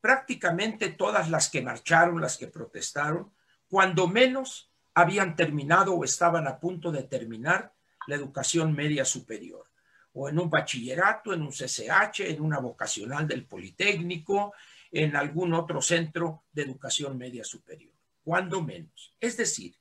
Prácticamente 0.00 0.90
todas 0.90 1.28
las 1.28 1.50
que 1.50 1.62
marcharon, 1.62 2.20
las 2.20 2.38
que 2.38 2.46
protestaron, 2.46 3.32
cuando 3.68 4.08
menos 4.08 4.72
habían 4.94 5.36
terminado 5.36 5.94
o 5.94 6.04
estaban 6.04 6.46
a 6.48 6.58
punto 6.58 6.90
de 6.90 7.02
terminar 7.02 7.74
la 8.06 8.16
educación 8.16 8.72
media 8.72 9.04
superior 9.04 9.70
o 10.12 10.28
en 10.28 10.38
un 10.38 10.50
bachillerato, 10.50 11.32
en 11.32 11.42
un 11.42 11.52
CCH, 11.52 12.20
en 12.20 12.40
una 12.40 12.58
vocacional 12.58 13.28
del 13.28 13.44
Politécnico, 13.44 14.54
en 14.90 15.14
algún 15.14 15.54
otro 15.54 15.80
centro 15.80 16.44
de 16.52 16.62
educación 16.62 17.16
media 17.16 17.44
superior, 17.44 17.89
cuando 18.24 18.62
menos. 18.62 19.14
Es 19.20 19.36
decir, 19.36 19.76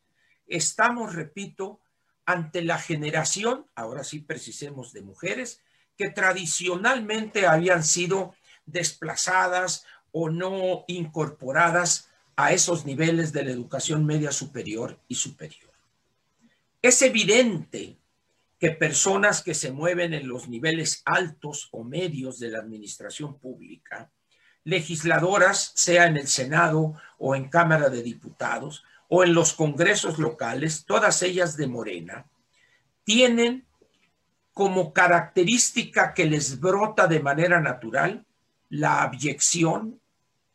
estamos, 0.48 1.16
repito, 1.16 1.80
ante 2.26 2.62
la 2.62 2.78
generación, 2.78 3.66
ahora 3.76 4.04
sí 4.04 4.20
precisemos 4.20 4.94
de 4.94 5.02
mujeres, 5.02 5.62
que 5.98 6.10
tradicionalmente 6.10 7.48
habían 7.48 7.84
sido 7.84 8.36
desplazadas 8.66 9.86
o 10.12 10.30
no 10.30 10.86
incorporadas 10.88 12.10
a 12.36 12.54
esos 12.54 12.86
niveles 12.86 13.34
de 13.34 13.44
la 13.44 13.52
educación 13.52 14.06
media 14.06 14.32
superior 14.32 15.00
y 15.08 15.16
superior. 15.16 15.72
Es 16.82 17.02
evidente 17.02 17.98
que 18.60 18.72
personas 18.72 19.42
que 19.42 19.54
se 19.54 19.72
mueven 19.72 20.14
en 20.14 20.28
los 20.28 20.48
niveles 20.48 21.02
altos 21.06 21.70
o 21.72 21.84
medios 21.84 22.40
de 22.40 22.50
la 22.50 22.60
administración 22.60 23.40
pública, 23.40 24.12
legisladoras, 24.64 25.72
sea 25.76 26.06
en 26.06 26.18
el 26.18 26.28
Senado 26.28 26.94
o 27.18 27.36
en 27.36 27.50
Cámara 27.50 27.90
de 27.90 28.04
Diputados 28.04 28.84
o 29.08 29.24
en 29.24 29.34
los 29.34 29.54
congresos 29.54 30.20
locales, 30.20 30.86
todas 30.86 31.22
ellas 31.24 31.58
de 31.58 31.68
Morena, 31.68 32.26
tienen 33.04 33.66
como 34.54 34.94
característica 34.94 36.14
que 36.14 36.26
les 36.26 36.60
brota 36.60 37.08
de 37.08 37.20
manera 37.20 37.60
natural 37.60 38.26
la 38.70 39.02
abyección 39.02 40.00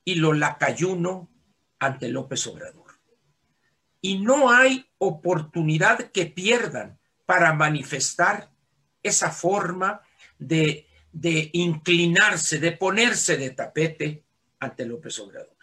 y 0.04 0.16
lo 0.16 0.32
lacayuno 0.32 1.28
ante 1.78 2.08
López 2.08 2.46
Obrador. 2.46 2.92
Y 4.00 4.18
no 4.18 4.50
hay 4.50 4.86
oportunidad 4.98 6.10
que 6.12 6.26
pierdan 6.26 6.98
para 7.26 7.54
manifestar 7.54 8.50
esa 9.02 9.30
forma 9.30 10.02
de, 10.38 10.86
de 11.14 11.48
inclinarse, 11.52 12.58
de 12.58 12.72
ponerse 12.72 13.36
de 13.36 13.50
tapete 13.50 14.24
ante 14.58 14.84
López 14.84 15.16
Obrador. 15.20 15.56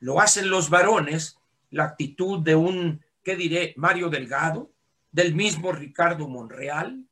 Lo 0.00 0.20
hacen 0.20 0.48
los 0.48 0.70
varones, 0.70 1.38
la 1.70 1.84
actitud 1.84 2.40
de 2.40 2.54
un, 2.56 3.04
¿qué 3.22 3.36
diré?, 3.36 3.74
Mario 3.76 4.08
Delgado, 4.08 4.70
del 5.12 5.34
mismo 5.34 5.70
Ricardo 5.70 6.26
Monreal. 6.28 7.04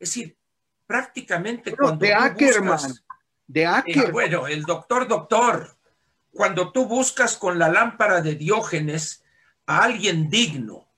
Es 0.00 0.10
decir, 0.10 0.36
prácticamente 0.86 1.76
cuando 1.76 2.06
de 2.06 2.14
Ackerman, 2.14 2.80
de 3.46 3.62
eh, 3.62 3.66
Ackerman. 3.66 4.12
bueno, 4.12 4.46
el 4.46 4.62
doctor 4.62 5.06
doctor, 5.06 5.76
cuando 6.32 6.72
tú 6.72 6.86
buscas 6.86 7.36
con 7.36 7.58
la 7.58 7.68
lámpara 7.68 8.22
de 8.22 8.34
Diógenes 8.34 9.24
a 9.66 9.84
alguien 9.84 10.30
digno, 10.30 10.88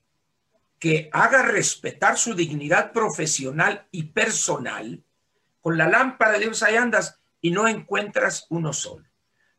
que 0.78 1.10
haga 1.12 1.42
respetar 1.42 2.16
su 2.16 2.34
dignidad 2.34 2.92
profesional 2.92 3.88
y 3.90 4.04
personal, 4.04 5.02
con 5.68 5.76
la 5.76 5.86
lámpara 5.86 6.32
de 6.32 6.38
Dios 6.38 6.62
ahí 6.62 6.76
andas 6.76 7.18
y 7.42 7.50
no 7.50 7.68
encuentras 7.68 8.46
uno 8.48 8.72
solo. 8.72 9.04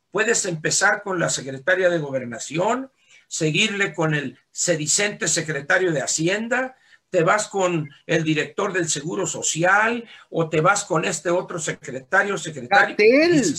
Puedes 0.10 0.44
empezar 0.46 1.04
con 1.04 1.20
la 1.20 1.30
secretaria 1.30 1.88
de 1.88 2.00
gobernación, 2.00 2.92
seguirle 3.28 3.94
con 3.94 4.16
el 4.16 4.40
sedicente 4.50 5.28
secretario 5.28 5.92
de 5.92 6.02
Hacienda, 6.02 6.76
te 7.12 7.22
vas 7.22 7.48
con 7.48 7.92
el 8.08 8.24
director 8.24 8.74
del 8.74 8.90
Seguro 8.90 9.28
Social 9.28 10.10
o 10.32 10.50
te 10.50 10.62
vas 10.62 10.84
con 10.84 11.06
este 11.06 11.30
otro 11.30 11.60
secretario, 11.60 12.40
secretario. 12.40 12.96
Gatel. 12.98 13.56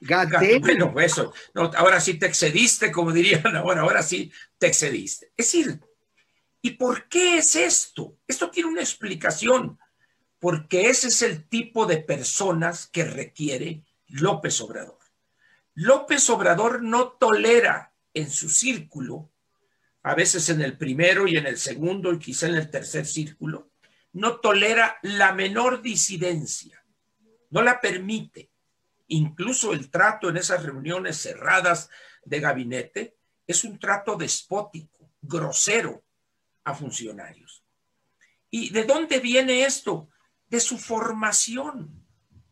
Gatel. 0.00 0.60
Bueno, 0.60 0.98
eso, 0.98 1.34
no, 1.52 1.70
ahora 1.76 2.00
sí 2.00 2.14
te 2.14 2.24
excediste, 2.24 2.90
como 2.90 3.12
dirían 3.12 3.54
ahora, 3.54 3.82
ahora 3.82 4.02
sí 4.02 4.32
te 4.56 4.68
excediste. 4.68 5.26
Es 5.36 5.52
decir, 5.52 5.78
¿Y 6.64 6.70
por 6.70 7.08
qué 7.08 7.38
es 7.38 7.56
esto? 7.56 8.16
Esto 8.26 8.48
tiene 8.48 8.70
una 8.70 8.80
explicación, 8.80 9.76
porque 10.42 10.90
ese 10.90 11.06
es 11.06 11.22
el 11.22 11.48
tipo 11.48 11.86
de 11.86 11.98
personas 11.98 12.88
que 12.88 13.04
requiere 13.04 13.84
López 14.08 14.60
Obrador. 14.60 14.98
López 15.74 16.28
Obrador 16.30 16.82
no 16.82 17.12
tolera 17.12 17.94
en 18.12 18.28
su 18.28 18.50
círculo, 18.50 19.30
a 20.02 20.16
veces 20.16 20.48
en 20.48 20.60
el 20.60 20.76
primero 20.76 21.28
y 21.28 21.36
en 21.36 21.46
el 21.46 21.58
segundo 21.58 22.12
y 22.12 22.18
quizá 22.18 22.48
en 22.48 22.56
el 22.56 22.68
tercer 22.72 23.06
círculo, 23.06 23.70
no 24.14 24.40
tolera 24.40 24.98
la 25.02 25.32
menor 25.32 25.80
disidencia, 25.80 26.84
no 27.50 27.62
la 27.62 27.80
permite. 27.80 28.50
Incluso 29.06 29.72
el 29.72 29.92
trato 29.92 30.28
en 30.28 30.38
esas 30.38 30.64
reuniones 30.64 31.18
cerradas 31.18 31.88
de 32.24 32.40
gabinete 32.40 33.16
es 33.46 33.62
un 33.62 33.78
trato 33.78 34.16
despótico, 34.16 35.08
grosero, 35.20 36.02
a 36.64 36.74
funcionarios. 36.74 37.62
¿Y 38.50 38.70
de 38.70 38.82
dónde 38.82 39.20
viene 39.20 39.62
esto? 39.62 40.08
De 40.52 40.60
su 40.60 40.76
formación. 40.76 42.04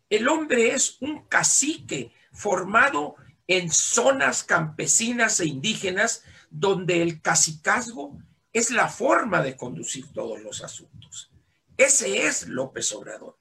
El 0.09 0.27
hombre 0.27 0.73
es 0.73 0.97
un 1.03 1.27
cacique 1.27 2.15
formado 2.33 3.17
en 3.47 3.71
zonas 3.71 4.43
campesinas 4.43 5.39
e 5.41 5.45
indígenas 5.45 6.25
donde 6.49 7.03
el 7.03 7.21
cacicazgo 7.21 8.19
es 8.55 8.71
la 8.71 8.89
forma 8.89 9.43
de 9.43 9.55
conducir 9.55 10.11
todos 10.15 10.41
los 10.41 10.65
asuntos. 10.65 11.31
Ese 11.77 12.27
es 12.27 12.49
López 12.49 12.91
Obrador. 12.95 13.39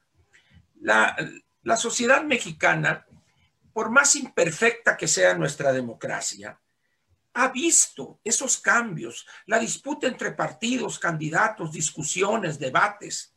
La, 0.82 1.16
la 1.64 1.78
sociedad 1.78 2.24
mexicana, 2.26 3.08
por 3.72 3.90
más 3.90 4.18
imperfecta 4.18 4.98
que 4.98 5.08
sea 5.08 5.36
nuestra 5.36 5.72
democracia, 5.72 6.60
ha 7.34 7.48
visto 7.48 8.20
esos 8.26 8.58
cambios, 8.58 9.26
la 9.46 9.58
disputa 9.58 10.06
entre 10.08 10.34
partidos, 10.34 11.00
candidatos, 11.00 11.72
discusiones, 11.72 12.60
debates. 12.60 13.34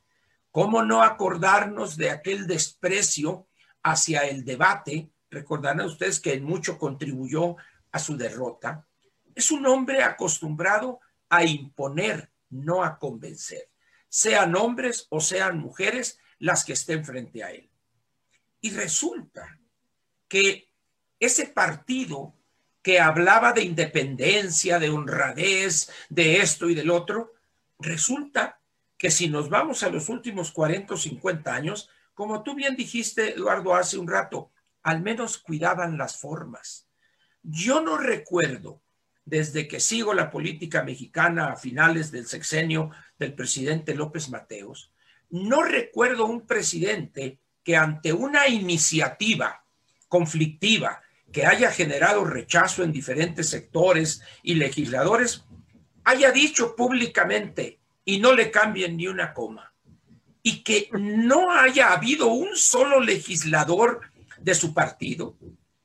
¿Cómo 0.52 0.82
no 0.82 1.02
acordarnos 1.02 1.96
de 1.96 2.10
aquel 2.10 2.46
desprecio 2.46 3.48
hacia 3.82 4.20
el 4.28 4.44
debate? 4.44 5.10
Recordarán 5.30 5.86
ustedes 5.86 6.20
que 6.20 6.34
en 6.34 6.44
mucho 6.44 6.78
contribuyó 6.78 7.56
a 7.90 7.98
su 7.98 8.18
derrota. 8.18 8.86
Es 9.34 9.50
un 9.50 9.66
hombre 9.66 10.02
acostumbrado 10.02 11.00
a 11.30 11.42
imponer, 11.44 12.30
no 12.50 12.84
a 12.84 12.98
convencer, 12.98 13.70
sean 14.10 14.54
hombres 14.54 15.06
o 15.08 15.20
sean 15.20 15.58
mujeres 15.58 16.18
las 16.38 16.66
que 16.66 16.74
estén 16.74 17.02
frente 17.02 17.42
a 17.42 17.50
él. 17.50 17.70
Y 18.60 18.70
resulta 18.72 19.58
que 20.28 20.68
ese 21.18 21.46
partido 21.46 22.36
que 22.82 23.00
hablaba 23.00 23.54
de 23.54 23.62
independencia, 23.62 24.78
de 24.78 24.90
honradez, 24.90 25.90
de 26.10 26.40
esto 26.40 26.68
y 26.68 26.74
del 26.74 26.90
otro, 26.90 27.32
resulta 27.78 28.60
que 29.02 29.10
si 29.10 29.28
nos 29.28 29.48
vamos 29.48 29.82
a 29.82 29.90
los 29.90 30.08
últimos 30.08 30.52
40 30.52 30.94
o 30.94 30.96
50 30.96 31.52
años, 31.52 31.90
como 32.14 32.44
tú 32.44 32.54
bien 32.54 32.76
dijiste, 32.76 33.34
Eduardo, 33.34 33.74
hace 33.74 33.98
un 33.98 34.06
rato, 34.06 34.52
al 34.84 35.02
menos 35.02 35.38
cuidaban 35.38 35.98
las 35.98 36.16
formas. 36.16 36.86
Yo 37.42 37.80
no 37.80 37.98
recuerdo, 37.98 38.80
desde 39.24 39.66
que 39.66 39.80
sigo 39.80 40.14
la 40.14 40.30
política 40.30 40.84
mexicana 40.84 41.48
a 41.48 41.56
finales 41.56 42.12
del 42.12 42.28
sexenio 42.28 42.92
del 43.18 43.34
presidente 43.34 43.96
López 43.96 44.30
Mateos, 44.30 44.92
no 45.30 45.64
recuerdo 45.64 46.26
un 46.26 46.46
presidente 46.46 47.40
que 47.64 47.76
ante 47.76 48.12
una 48.12 48.46
iniciativa 48.46 49.64
conflictiva 50.06 51.02
que 51.32 51.44
haya 51.44 51.72
generado 51.72 52.24
rechazo 52.24 52.84
en 52.84 52.92
diferentes 52.92 53.48
sectores 53.48 54.22
y 54.44 54.54
legisladores, 54.54 55.44
haya 56.04 56.30
dicho 56.30 56.76
públicamente 56.76 57.81
y 58.04 58.18
no 58.18 58.32
le 58.34 58.50
cambien 58.50 58.96
ni 58.96 59.06
una 59.06 59.32
coma. 59.32 59.72
Y 60.42 60.62
que 60.62 60.88
no 60.92 61.52
haya 61.52 61.92
habido 61.92 62.28
un 62.28 62.56
solo 62.56 63.00
legislador 63.00 64.00
de 64.40 64.54
su 64.54 64.74
partido 64.74 65.36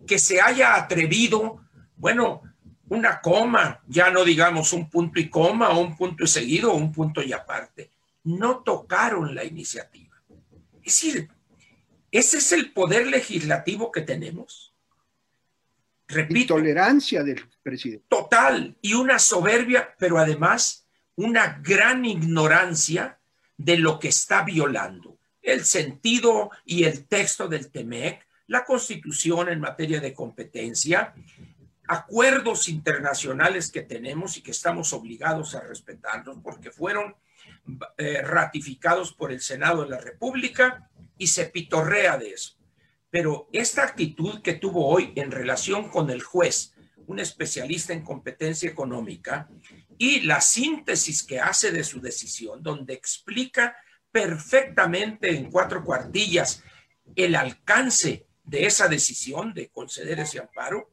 que 0.08 0.18
se 0.18 0.42
haya 0.42 0.76
atrevido, 0.76 1.62
bueno, 1.98 2.42
una 2.90 3.22
coma, 3.22 3.84
ya 3.86 4.10
no 4.10 4.24
digamos 4.24 4.74
un 4.74 4.90
punto 4.90 5.20
y 5.20 5.30
coma 5.30 5.70
o 5.70 5.82
un 5.82 5.96
punto 5.96 6.24
y 6.24 6.28
seguido 6.28 6.72
o 6.72 6.78
un 6.78 6.92
punto 6.92 7.22
y 7.22 7.34
aparte. 7.34 7.92
No 8.24 8.60
tocaron 8.60 9.36
la 9.36 9.44
iniciativa. 9.44 10.16
Es 10.82 11.02
decir, 11.02 11.30
ese 12.12 12.38
es 12.38 12.52
el 12.54 12.72
poder 12.72 13.08
legislativo 13.08 13.92
que 13.92 14.02
tenemos. 14.02 14.74
Repito. 16.08 16.56
tolerancia 16.56 17.22
del 17.22 17.44
presidente. 17.62 18.06
Total. 18.08 18.78
Y 18.82 18.94
una 18.94 19.20
soberbia, 19.20 19.94
pero 20.00 20.18
además 20.18 20.87
una 21.18 21.60
gran 21.64 22.06
ignorancia 22.06 23.20
de 23.58 23.78
lo 23.78 24.00
que 24.00 24.10
está 24.10 24.44
violando. 24.44 25.18
El 25.42 25.66
sentido 25.66 26.52
y 26.64 26.84
el 26.84 27.08
texto 27.08 27.48
del 27.48 27.72
TEMEC, 27.72 28.26
la 28.48 28.64
constitución 28.64 29.50
en 29.50 29.60
materia 29.60 30.00
de 30.00 30.14
competencia, 30.14 31.14
acuerdos 31.88 32.70
internacionales 32.70 33.72
que 33.72 33.82
tenemos 33.82 34.38
y 34.38 34.42
que 34.42 34.52
estamos 34.52 34.94
obligados 34.94 35.56
a 35.56 35.62
respetarlos 35.62 36.38
porque 36.44 36.70
fueron 36.70 37.16
eh, 37.98 38.22
ratificados 38.22 39.12
por 39.14 39.32
el 39.32 39.42
Senado 39.42 39.84
de 39.84 39.90
la 39.90 40.00
República 40.00 40.90
y 41.18 41.28
se 41.28 41.46
pitorrea 41.46 42.18
de 42.18 42.32
eso. 42.32 42.58
Pero 43.10 43.50
esta 43.54 43.84
actitud 43.84 44.42
que 44.42 44.54
tuvo 44.54 44.88
hoy 44.88 45.14
en 45.16 45.32
relación 45.32 45.90
con 45.90 46.10
el 46.10 46.22
juez, 46.22 46.74
un 47.08 47.20
especialista 47.20 47.94
en 47.94 48.04
competencia 48.04 48.70
económica, 48.70 49.50
y 49.98 50.22
la 50.22 50.42
síntesis 50.42 51.24
que 51.24 51.40
hace 51.40 51.72
de 51.72 51.84
su 51.84 52.00
decisión, 52.00 52.62
donde 52.62 52.94
explica 52.94 53.76
perfectamente 54.12 55.30
en 55.36 55.52
cuatro 55.52 55.84
cuartillas 55.84 56.64
el 57.16 57.36
alcance 57.36 58.28
de 58.44 58.66
esa 58.66 58.88
decisión 58.88 59.54
de 59.54 59.70
conceder 59.70 60.20
ese 60.20 60.40
amparo 60.40 60.90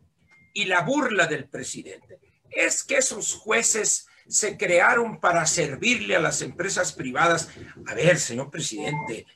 y 0.53 0.65
la 0.65 0.83
burla 0.83 1.27
del 1.27 1.49
presidente. 1.49 2.19
Es 2.51 2.85
que 2.85 2.99
esos 2.99 3.35
jueces 3.35 4.07
se 4.27 4.57
crearon 4.57 5.21
para 5.21 5.47
servirle 5.47 6.17
a 6.17 6.21
las 6.21 6.41
empresas 6.43 6.93
privadas. 6.93 7.51
A 7.87 7.95
ver, 7.95 8.19
señor 8.19 8.51
presidente, 8.51 9.27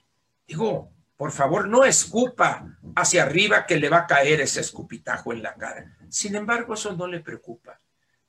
digo, 0.47 0.91
por 1.17 1.33
favor, 1.33 1.69
no 1.69 1.85
escupa 1.85 2.79
hacia 2.95 3.25
arriba 3.25 3.67
que 3.67 3.77
le 3.77 3.89
va 3.89 3.99
a 3.99 4.07
caer 4.07 4.41
ese 4.41 4.61
escupitajo 4.61 5.33
en 5.33 5.43
la 5.43 5.55
cara. 5.55 5.97
Sin 6.09 6.37
embargo, 6.37 6.75
eso 6.75 6.95
no 6.95 7.07
le 7.07 7.21
preocupa. 7.21 7.81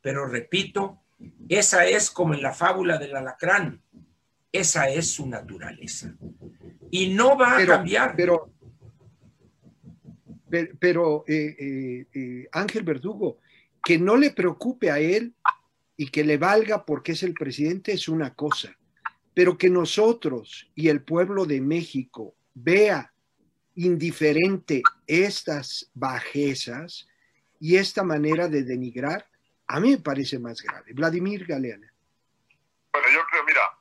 Pero 0.01 0.25
repito, 0.25 1.01
esa 1.47 1.85
es 1.87 2.11
como 2.11 2.33
en 2.33 2.41
la 2.41 2.53
fábula 2.53 2.97
del 2.97 3.15
alacrán. 3.15 3.81
Esa 4.51 4.89
es 4.89 5.11
su 5.11 5.27
naturaleza. 5.27 6.13
Y 6.91 7.13
no 7.13 7.37
va 7.37 7.57
a 7.57 7.65
cambiar. 7.65 8.15
Pero, 8.15 8.51
pero, 10.79 11.23
eh, 11.27 11.55
eh, 11.59 12.07
eh, 12.13 12.47
Ángel 12.51 12.83
Verdugo, 12.83 13.39
que 13.83 13.97
no 13.97 14.17
le 14.17 14.31
preocupe 14.31 14.89
a 14.91 14.99
él 14.99 15.33
y 15.95 16.07
que 16.07 16.23
le 16.23 16.37
valga 16.37 16.85
porque 16.85 17.11
es 17.11 17.23
el 17.23 17.33
presidente 17.33 17.91
es 17.91 18.07
una 18.07 18.33
cosa, 18.33 18.75
pero 19.33 19.57
que 19.57 19.69
nosotros 19.69 20.69
y 20.75 20.87
el 20.87 21.03
pueblo 21.03 21.45
de 21.45 21.61
México 21.61 22.35
vea 22.53 23.13
indiferente 23.75 24.81
estas 25.07 25.89
bajezas 25.93 27.07
y 27.59 27.75
esta 27.75 28.03
manera 28.03 28.47
de 28.47 28.63
denigrar, 28.63 29.28
a 29.69 29.79
mí 29.79 29.91
me 29.91 30.01
parece 30.01 30.37
más 30.39 30.61
grave. 30.61 30.91
Vladimir 30.93 31.45
Galeana. 31.45 31.87
Bueno, 32.91 33.07
yo 33.09 33.25
creo, 33.27 33.43
mira, 33.45 33.77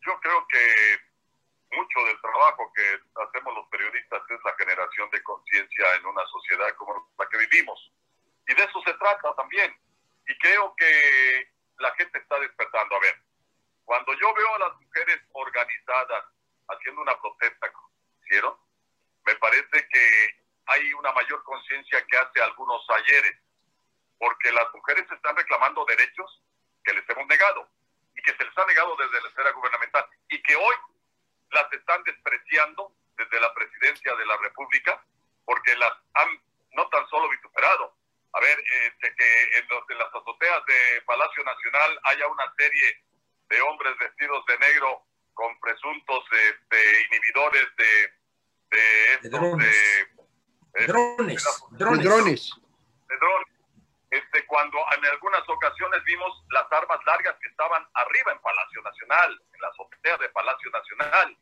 yo 0.00 0.18
creo 0.20 0.46
que 0.48 1.76
mucho 1.76 2.00
del 2.06 2.20
trabajo 2.20 2.72
que 2.74 3.00
hacemos 3.22 3.54
los 3.54 3.68
periodistas 3.68 4.22
es 4.28 4.40
la 4.44 4.54
generación 4.58 5.08
de 5.10 5.22
conciencia 5.22 5.94
en 5.96 6.06
una 6.06 6.26
sociedad 6.26 6.74
como 6.76 7.12
la 7.18 7.28
que 7.28 7.38
vivimos. 7.38 7.92
Y 8.48 8.54
de 8.54 8.64
eso 8.64 8.80
se 8.84 8.94
trata 8.94 9.34
también. 9.36 9.72
Y 10.26 10.36
creo 10.38 10.74
que 10.76 11.52
la 11.78 11.92
gente 11.94 12.18
está 12.18 12.40
despertando. 12.40 12.96
A 12.96 13.00
ver, 13.00 13.14
cuando 13.84 14.12
yo 14.14 14.34
veo 14.34 14.54
a 14.54 14.58
las 14.58 14.80
mujeres 14.80 15.20
organizadas 15.32 16.24
haciendo 16.68 17.02
una 17.02 17.20
protesta 17.20 17.70
me 19.26 19.34
parece 19.36 19.88
que 19.88 20.34
hay 20.66 20.92
una 20.94 21.12
mayor 21.12 21.42
conciencia 21.44 22.04
que 22.06 22.16
hace 22.16 22.42
algunos 22.42 22.84
ayeres, 22.90 23.36
porque 24.20 24.52
las 24.52 24.72
mujeres 24.72 25.10
están 25.10 25.34
reclamando 25.34 25.84
derechos 25.86 26.42
que 26.84 26.92
les 26.92 27.08
hemos 27.08 27.26
negado 27.26 27.66
y 28.14 28.22
que 28.22 28.36
se 28.36 28.44
les 28.44 28.56
ha 28.56 28.66
negado 28.66 28.94
desde 28.96 29.20
la 29.20 29.28
esfera 29.28 29.50
gubernamental 29.52 30.06
y 30.28 30.40
que 30.42 30.54
hoy 30.54 30.74
las 31.50 31.72
están 31.72 32.04
despreciando 32.04 32.92
desde 33.16 33.40
la 33.40 33.52
presidencia 33.54 34.14
de 34.14 34.26
la 34.26 34.36
República 34.36 35.02
porque 35.44 35.74
las 35.76 35.92
han 36.14 36.28
no 36.72 36.86
tan 36.90 37.08
solo 37.08 37.28
vituperado. 37.30 37.96
A 38.32 38.40
ver, 38.40 38.62
este, 38.84 39.12
que 39.16 39.58
en, 39.58 39.66
los, 39.68 39.82
en 39.90 39.98
las 39.98 40.14
azoteas 40.14 40.64
de 40.66 41.02
Palacio 41.06 41.42
Nacional 41.42 42.00
haya 42.04 42.28
una 42.28 42.54
serie 42.56 43.02
de 43.48 43.60
hombres 43.62 43.98
vestidos 43.98 44.46
de 44.46 44.58
negro 44.58 45.02
con 45.34 45.58
presuntos 45.58 46.24
este, 46.30 47.06
inhibidores 47.08 47.66
de 47.76 48.20
de, 48.70 49.28
drones. 49.28 49.76
De, 50.74 50.86
drones. 50.86 51.44
drones. 51.70 52.04
drones. 52.04 52.52
De 53.08 53.16
drones. 53.16 53.49
Este, 54.10 54.44
cuando 54.46 54.78
en 54.96 55.04
algunas 55.06 55.48
ocasiones 55.48 56.02
vimos 56.04 56.44
las 56.50 56.70
armas 56.72 56.98
largas 57.06 57.36
que 57.40 57.48
estaban 57.48 57.86
arriba 57.94 58.32
en 58.32 58.40
Palacio 58.40 58.82
Nacional, 58.82 59.42
en 59.54 59.60
la 59.60 59.68
azotea 59.68 60.16
de 60.18 60.28
Palacio 60.30 60.70
Nacional. 60.70 61.38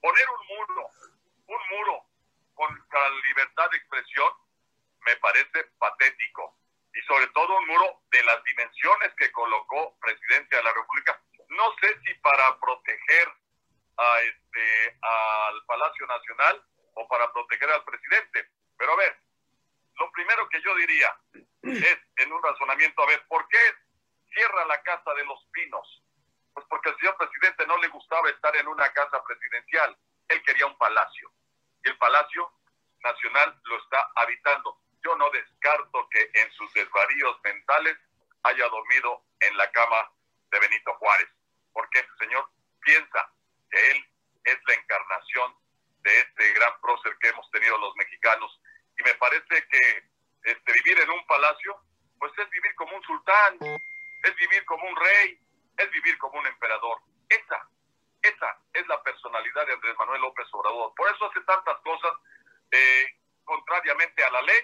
Poner 0.00 0.26
un 0.30 0.56
muro, 0.56 0.90
un 1.46 1.60
muro 1.76 2.04
con 2.54 2.86
la 2.92 3.10
libertad 3.28 3.70
de 3.70 3.76
expresión 3.76 4.32
me 5.00 5.16
parece 5.16 5.64
patético. 5.78 6.56
Y 6.94 7.00
sobre 7.02 7.26
todo 7.28 7.58
un 7.58 7.66
muro 7.66 8.00
de 8.10 8.22
las 8.22 8.42
dimensiones 8.44 9.12
que 9.16 9.30
colocó 9.32 9.98
presidente 10.00 10.56
de 10.56 10.62
la 10.62 10.72
República. 10.72 11.20
No 11.48 11.74
sé 11.80 12.00
si 12.04 12.14
para 12.14 12.58
proteger 12.60 13.28
a 13.98 14.20
este, 14.22 14.98
al 15.02 15.64
Palacio 15.66 16.06
Nacional 16.06 16.64
o 16.94 17.08
para 17.08 17.30
proteger 17.32 17.70
al 17.70 17.84
presidente. 17.84 18.48
Pero 18.78 18.92
a 18.92 18.96
ver, 18.96 19.23
lo 19.98 20.10
primero 20.12 20.48
que 20.48 20.60
yo 20.62 20.74
diría 20.76 21.16
es 21.62 21.98
en 22.16 22.32
un 22.32 22.42
razonamiento, 22.42 23.02
a 23.02 23.06
ver, 23.06 23.26
¿por 23.26 23.46
qué 23.48 23.58
cierra 24.32 24.64
la 24.66 24.82
Casa 24.82 25.14
de 25.14 25.24
los 25.24 25.44
Pinos? 25.52 26.02
Pues 26.52 26.66
porque 26.68 26.90
al 26.90 26.98
señor 26.98 27.16
presidente 27.16 27.66
no 27.66 27.78
le 27.78 27.88
gustaba 27.88 28.28
estar 28.30 28.54
en 28.56 28.68
una 28.68 28.92
casa 28.92 29.22
presidencial, 29.24 29.96
él 30.28 30.42
quería 30.42 30.66
un 30.66 30.78
palacio. 30.78 31.30
y 31.84 31.88
el 31.88 31.98
Palacio 31.98 32.50
Nacional 33.00 33.60
lo 33.64 33.76
está 33.78 34.10
habitando. 34.16 34.78
Yo 35.04 35.14
no 35.16 35.28
descarto 35.30 36.08
que 36.08 36.30
en 36.32 36.50
sus 36.52 36.72
desvaríos 36.72 37.38
mentales 37.44 37.98
haya 38.44 38.68
dormido 38.68 39.22
en 39.40 39.56
la 39.58 39.70
cama 39.72 40.10
de 40.50 40.60
Benito 40.60 40.94
Juárez, 40.94 41.28
porque 41.72 41.98
ese 41.98 42.16
señor 42.18 42.48
piensa 42.80 43.30
que 43.70 43.90
él 43.90 44.06
es 44.44 44.58
la 44.66 44.74
encarnación 44.74 45.54
de 46.02 46.20
este 46.20 46.52
gran 46.54 46.80
prócer 46.80 47.16
que 47.20 47.28
hemos 47.28 47.50
tenido 47.50 47.76
los 47.78 47.94
mexicanos. 47.96 48.60
Y 48.98 49.02
me 49.02 49.14
parece 49.14 49.66
que 49.70 50.04
este, 50.44 50.72
vivir 50.72 50.98
en 51.00 51.10
un 51.10 51.26
palacio, 51.26 51.80
pues 52.18 52.32
es 52.38 52.48
vivir 52.50 52.74
como 52.76 52.96
un 52.96 53.02
sultán, 53.02 53.58
es 54.22 54.36
vivir 54.36 54.64
como 54.64 54.86
un 54.88 54.96
rey, 54.96 55.38
es 55.76 55.90
vivir 55.90 56.16
como 56.18 56.38
un 56.38 56.46
emperador. 56.46 56.98
Esa, 57.28 57.68
esa 58.22 58.58
es 58.72 58.86
la 58.86 59.02
personalidad 59.02 59.66
de 59.66 59.72
Andrés 59.72 59.94
Manuel 59.98 60.22
López 60.22 60.46
Obrador. 60.52 60.92
Por 60.96 61.08
eso 61.08 61.24
hace 61.26 61.40
tantas 61.46 61.76
cosas 61.80 62.12
eh, 62.70 63.06
contrariamente 63.44 64.22
a 64.22 64.30
la 64.30 64.42
ley 64.42 64.60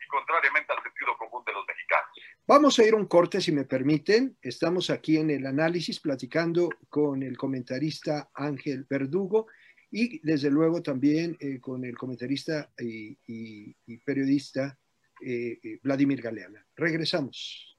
y 0.00 0.06
contrariamente 0.08 0.72
al 0.72 0.82
sentido 0.82 1.16
común 1.16 1.44
de 1.44 1.52
los 1.52 1.66
mexicanos. 1.66 2.10
Vamos 2.46 2.78
a 2.78 2.84
ir 2.84 2.94
un 2.94 3.06
corte, 3.06 3.40
si 3.40 3.50
me 3.50 3.64
permiten. 3.64 4.38
Estamos 4.40 4.90
aquí 4.90 5.18
en 5.18 5.30
el 5.30 5.46
análisis 5.46 6.00
platicando 6.00 6.68
con 6.88 7.22
el 7.22 7.36
comentarista 7.36 8.30
Ángel 8.34 8.86
Verdugo 8.88 9.48
y 9.90 10.20
desde 10.20 10.50
luego 10.50 10.82
también 10.82 11.36
eh, 11.40 11.58
con 11.60 11.84
el 11.84 11.96
comentarista 11.96 12.70
y, 12.78 13.16
periodista 14.04 14.78
eh, 15.20 15.58
eh, 15.62 15.78
Vladimir 15.82 16.20
Galeana. 16.20 16.64
Regresamos. 16.76 17.76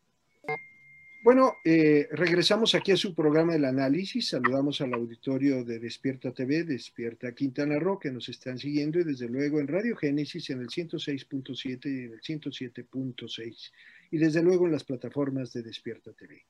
Bueno, 1.24 1.56
regresamos 1.66 2.74
aquí 2.74 2.94
a 2.94 2.98
su 2.98 3.14
programa 3.14 3.52
del 3.52 3.66
análisis. 3.66 4.30
Saludamos 4.30 4.80
al 4.80 4.94
auditorio 4.94 5.66
de 5.66 5.78
Despierta 5.78 6.32
TV, 6.32 6.64
Despierta 6.64 7.34
Quintana 7.34 7.80
Roo, 7.80 8.00
que 8.00 8.12
nos 8.12 8.30
están 8.30 8.58
siguiendo, 8.58 9.00
y 9.00 9.04
desde 9.04 9.28
luego 9.28 9.60
en 9.60 9.68
Radio 9.68 9.98
Génesis 9.98 10.50
en 10.52 10.62
el 10.62 10.70
106.7 10.70 11.86
y 11.86 12.06
en 12.06 12.14
el 12.14 12.22
107.6, 12.22 13.72
y 14.12 14.18
desde 14.18 14.42
luego 14.42 14.68
en 14.68 14.72
las 14.72 14.86
plataformas 14.86 15.52
de 15.52 15.64
Despierta 15.64 16.14
TV. 16.14 16.46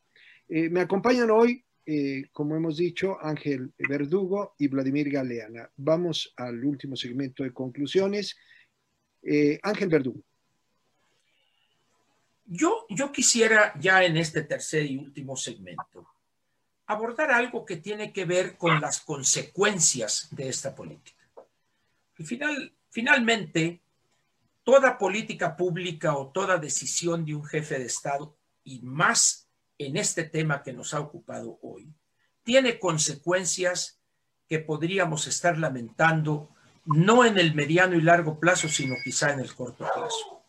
me 0.69 0.81
acompañan 0.81 1.31
hoy 1.31 1.63
eh, 1.89 2.27
como 2.33 2.57
hemos 2.57 2.75
dicho, 2.75 3.17
Ángel 3.21 3.71
Verdugo 3.77 4.55
y 4.59 4.67
Vladimir 4.67 5.09
Galeana. 5.09 5.71
Vamos 5.77 6.33
al 6.35 6.61
último 6.65 6.97
segmento 6.97 7.43
de 7.43 7.53
conclusiones. 7.53 8.35
Eh, 9.23 9.57
Ángel 9.63 9.87
Verdugo. 9.87 10.21
Yo, 12.45 12.85
yo 12.89 13.09
quisiera 13.09 13.73
ya 13.79 14.03
en 14.03 14.17
este 14.17 14.43
tercer 14.43 14.85
y 14.85 14.97
último 14.97 15.37
segmento 15.37 16.05
abordar 16.87 17.31
algo 17.31 17.65
que 17.65 17.77
tiene 17.77 18.11
que 18.11 18.25
ver 18.25 18.57
con 18.57 18.81
las 18.81 18.99
consecuencias 18.99 20.27
de 20.31 20.49
esta 20.49 20.75
política. 20.75 21.23
Y 22.17 22.23
final, 22.25 22.73
finalmente, 22.89 23.81
toda 24.63 24.97
política 24.97 25.55
pública 25.55 26.17
o 26.17 26.31
toda 26.31 26.57
decisión 26.57 27.23
de 27.23 27.35
un 27.35 27.45
jefe 27.45 27.79
de 27.79 27.85
Estado, 27.85 28.35
y 28.65 28.81
más 28.81 29.46
en 29.77 29.97
este 29.97 30.23
tema 30.23 30.63
que 30.63 30.73
nos 30.73 30.93
ha 30.93 30.99
ocupado 30.99 31.59
hoy 31.61 31.93
tiene 32.43 32.79
consecuencias 32.79 33.99
que 34.47 34.59
podríamos 34.59 35.27
estar 35.27 35.57
lamentando 35.57 36.49
no 36.85 37.25
en 37.25 37.37
el 37.37 37.53
mediano 37.53 37.95
y 37.95 38.01
largo 38.01 38.39
plazo, 38.39 38.69
sino 38.69 38.95
quizá 39.03 39.33
en 39.33 39.41
el 39.41 39.53
corto 39.53 39.85
plazo. 39.93 40.43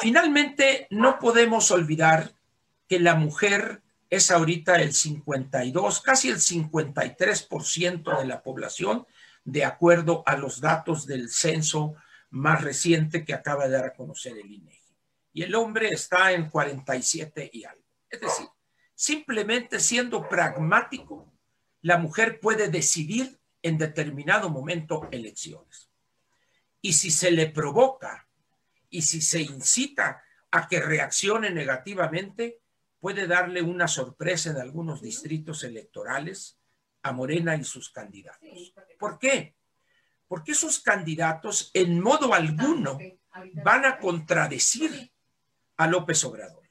Finalmente, 0.00 0.88
no 0.90 1.18
podemos 1.20 1.70
olvidar 1.70 2.32
que 2.88 2.98
la 2.98 3.14
mujer 3.14 3.82
es 4.10 4.30
ahorita 4.30 4.82
el 4.82 4.92
52, 4.92 6.00
casi 6.00 6.28
el 6.28 6.38
53% 6.38 8.18
de 8.18 8.26
la 8.26 8.42
población, 8.42 9.06
de 9.44 9.64
acuerdo 9.64 10.24
a 10.26 10.36
los 10.36 10.60
datos 10.60 11.06
del 11.06 11.30
censo 11.30 11.94
más 12.30 12.62
reciente 12.62 13.24
que 13.24 13.34
acaba 13.34 13.68
de 13.68 13.76
dar 13.76 13.84
a 13.86 13.94
conocer 13.94 14.36
el 14.36 14.50
INEGI. 14.50 14.96
Y 15.32 15.42
el 15.42 15.54
hombre 15.54 15.90
está 15.90 16.32
en 16.32 16.50
47 16.50 17.50
y 17.52 17.64
algo. 17.64 17.85
Es 18.10 18.20
decir, 18.20 18.46
simplemente 18.94 19.80
siendo 19.80 20.28
pragmático, 20.28 21.32
la 21.82 21.98
mujer 21.98 22.40
puede 22.40 22.68
decidir 22.68 23.38
en 23.62 23.78
determinado 23.78 24.50
momento 24.50 25.08
elecciones. 25.10 25.90
Y 26.80 26.92
si 26.92 27.10
se 27.10 27.30
le 27.30 27.48
provoca 27.48 28.28
y 28.90 29.02
si 29.02 29.20
se 29.20 29.40
incita 29.40 30.22
a 30.50 30.68
que 30.68 30.80
reaccione 30.80 31.50
negativamente, 31.50 32.60
puede 33.00 33.26
darle 33.26 33.62
una 33.62 33.88
sorpresa 33.88 34.50
en 34.50 34.58
algunos 34.58 35.02
distritos 35.02 35.64
electorales 35.64 36.58
a 37.02 37.12
Morena 37.12 37.54
y 37.54 37.64
sus 37.64 37.90
candidatos. 37.90 38.74
¿Por 38.98 39.18
qué? 39.18 39.54
Porque 40.26 40.52
esos 40.52 40.80
candidatos 40.80 41.70
en 41.74 42.00
modo 42.00 42.34
alguno 42.34 42.98
van 43.64 43.84
a 43.84 43.98
contradecir 43.98 45.12
a 45.76 45.86
López 45.86 46.24
Obrador. 46.24 46.65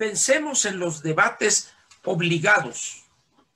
Pensemos 0.00 0.64
en 0.64 0.78
los 0.78 1.02
debates 1.02 1.74
obligados 2.04 3.04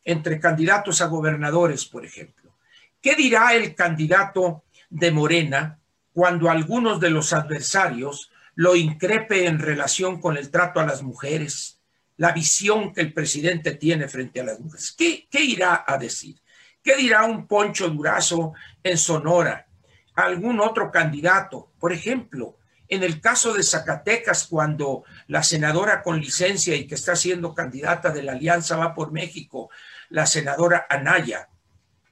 entre 0.04 0.38
candidatos 0.38 1.00
a 1.00 1.06
gobernadores, 1.06 1.86
por 1.86 2.04
ejemplo. 2.04 2.54
¿Qué 3.00 3.14
dirá 3.14 3.54
el 3.54 3.74
candidato 3.74 4.64
de 4.90 5.10
Morena 5.10 5.78
cuando 6.12 6.50
algunos 6.50 7.00
de 7.00 7.08
los 7.08 7.32
adversarios 7.32 8.30
lo 8.56 8.76
increpe 8.76 9.46
en 9.46 9.58
relación 9.58 10.20
con 10.20 10.36
el 10.36 10.50
trato 10.50 10.80
a 10.80 10.84
las 10.84 11.02
mujeres, 11.02 11.80
la 12.18 12.32
visión 12.32 12.92
que 12.92 13.00
el 13.00 13.14
presidente 13.14 13.76
tiene 13.76 14.06
frente 14.06 14.42
a 14.42 14.44
las 14.44 14.60
mujeres? 14.60 14.92
¿Qué, 14.92 15.26
irá 15.32 15.82
a 15.86 15.96
decir? 15.96 16.42
¿Qué 16.82 16.94
dirá 16.96 17.24
un 17.24 17.46
Poncho 17.46 17.88
Durazo 17.88 18.52
en 18.82 18.98
Sonora? 18.98 19.66
¿Algún 20.14 20.60
otro 20.60 20.90
candidato? 20.90 21.72
Por 21.80 21.94
ejemplo, 21.94 22.58
en 22.88 23.02
el 23.02 23.20
caso 23.20 23.52
de 23.52 23.62
Zacatecas, 23.62 24.46
cuando 24.46 25.04
la 25.28 25.42
senadora 25.42 26.02
con 26.02 26.20
licencia 26.20 26.76
y 26.76 26.86
que 26.86 26.94
está 26.94 27.16
siendo 27.16 27.54
candidata 27.54 28.10
de 28.10 28.22
la 28.22 28.32
Alianza 28.32 28.76
va 28.76 28.94
por 28.94 29.10
México, 29.12 29.70
la 30.10 30.26
senadora 30.26 30.86
Anaya, 30.88 31.48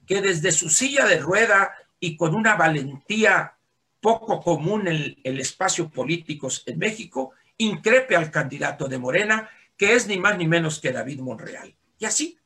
que 0.06 0.20
desde 0.20 0.50
su 0.50 0.70
silla 0.70 1.06
de 1.06 1.18
rueda 1.18 1.72
y 2.00 2.16
con 2.16 2.34
una 2.34 2.56
valentía 2.56 3.54
poco 4.00 4.40
común 4.40 4.88
en 4.88 5.16
el 5.22 5.40
espacio 5.40 5.88
político 5.88 6.48
en 6.66 6.78
México, 6.78 7.32
increpe 7.58 8.16
al 8.16 8.30
candidato 8.30 8.88
de 8.88 8.98
Morena, 8.98 9.48
que 9.76 9.94
es 9.94 10.06
ni 10.06 10.18
más 10.18 10.36
ni 10.36 10.48
menos 10.48 10.80
que 10.80 10.90
David 10.90 11.20
Monreal. 11.20 11.74
Y 11.98 12.04
así. 12.04 12.38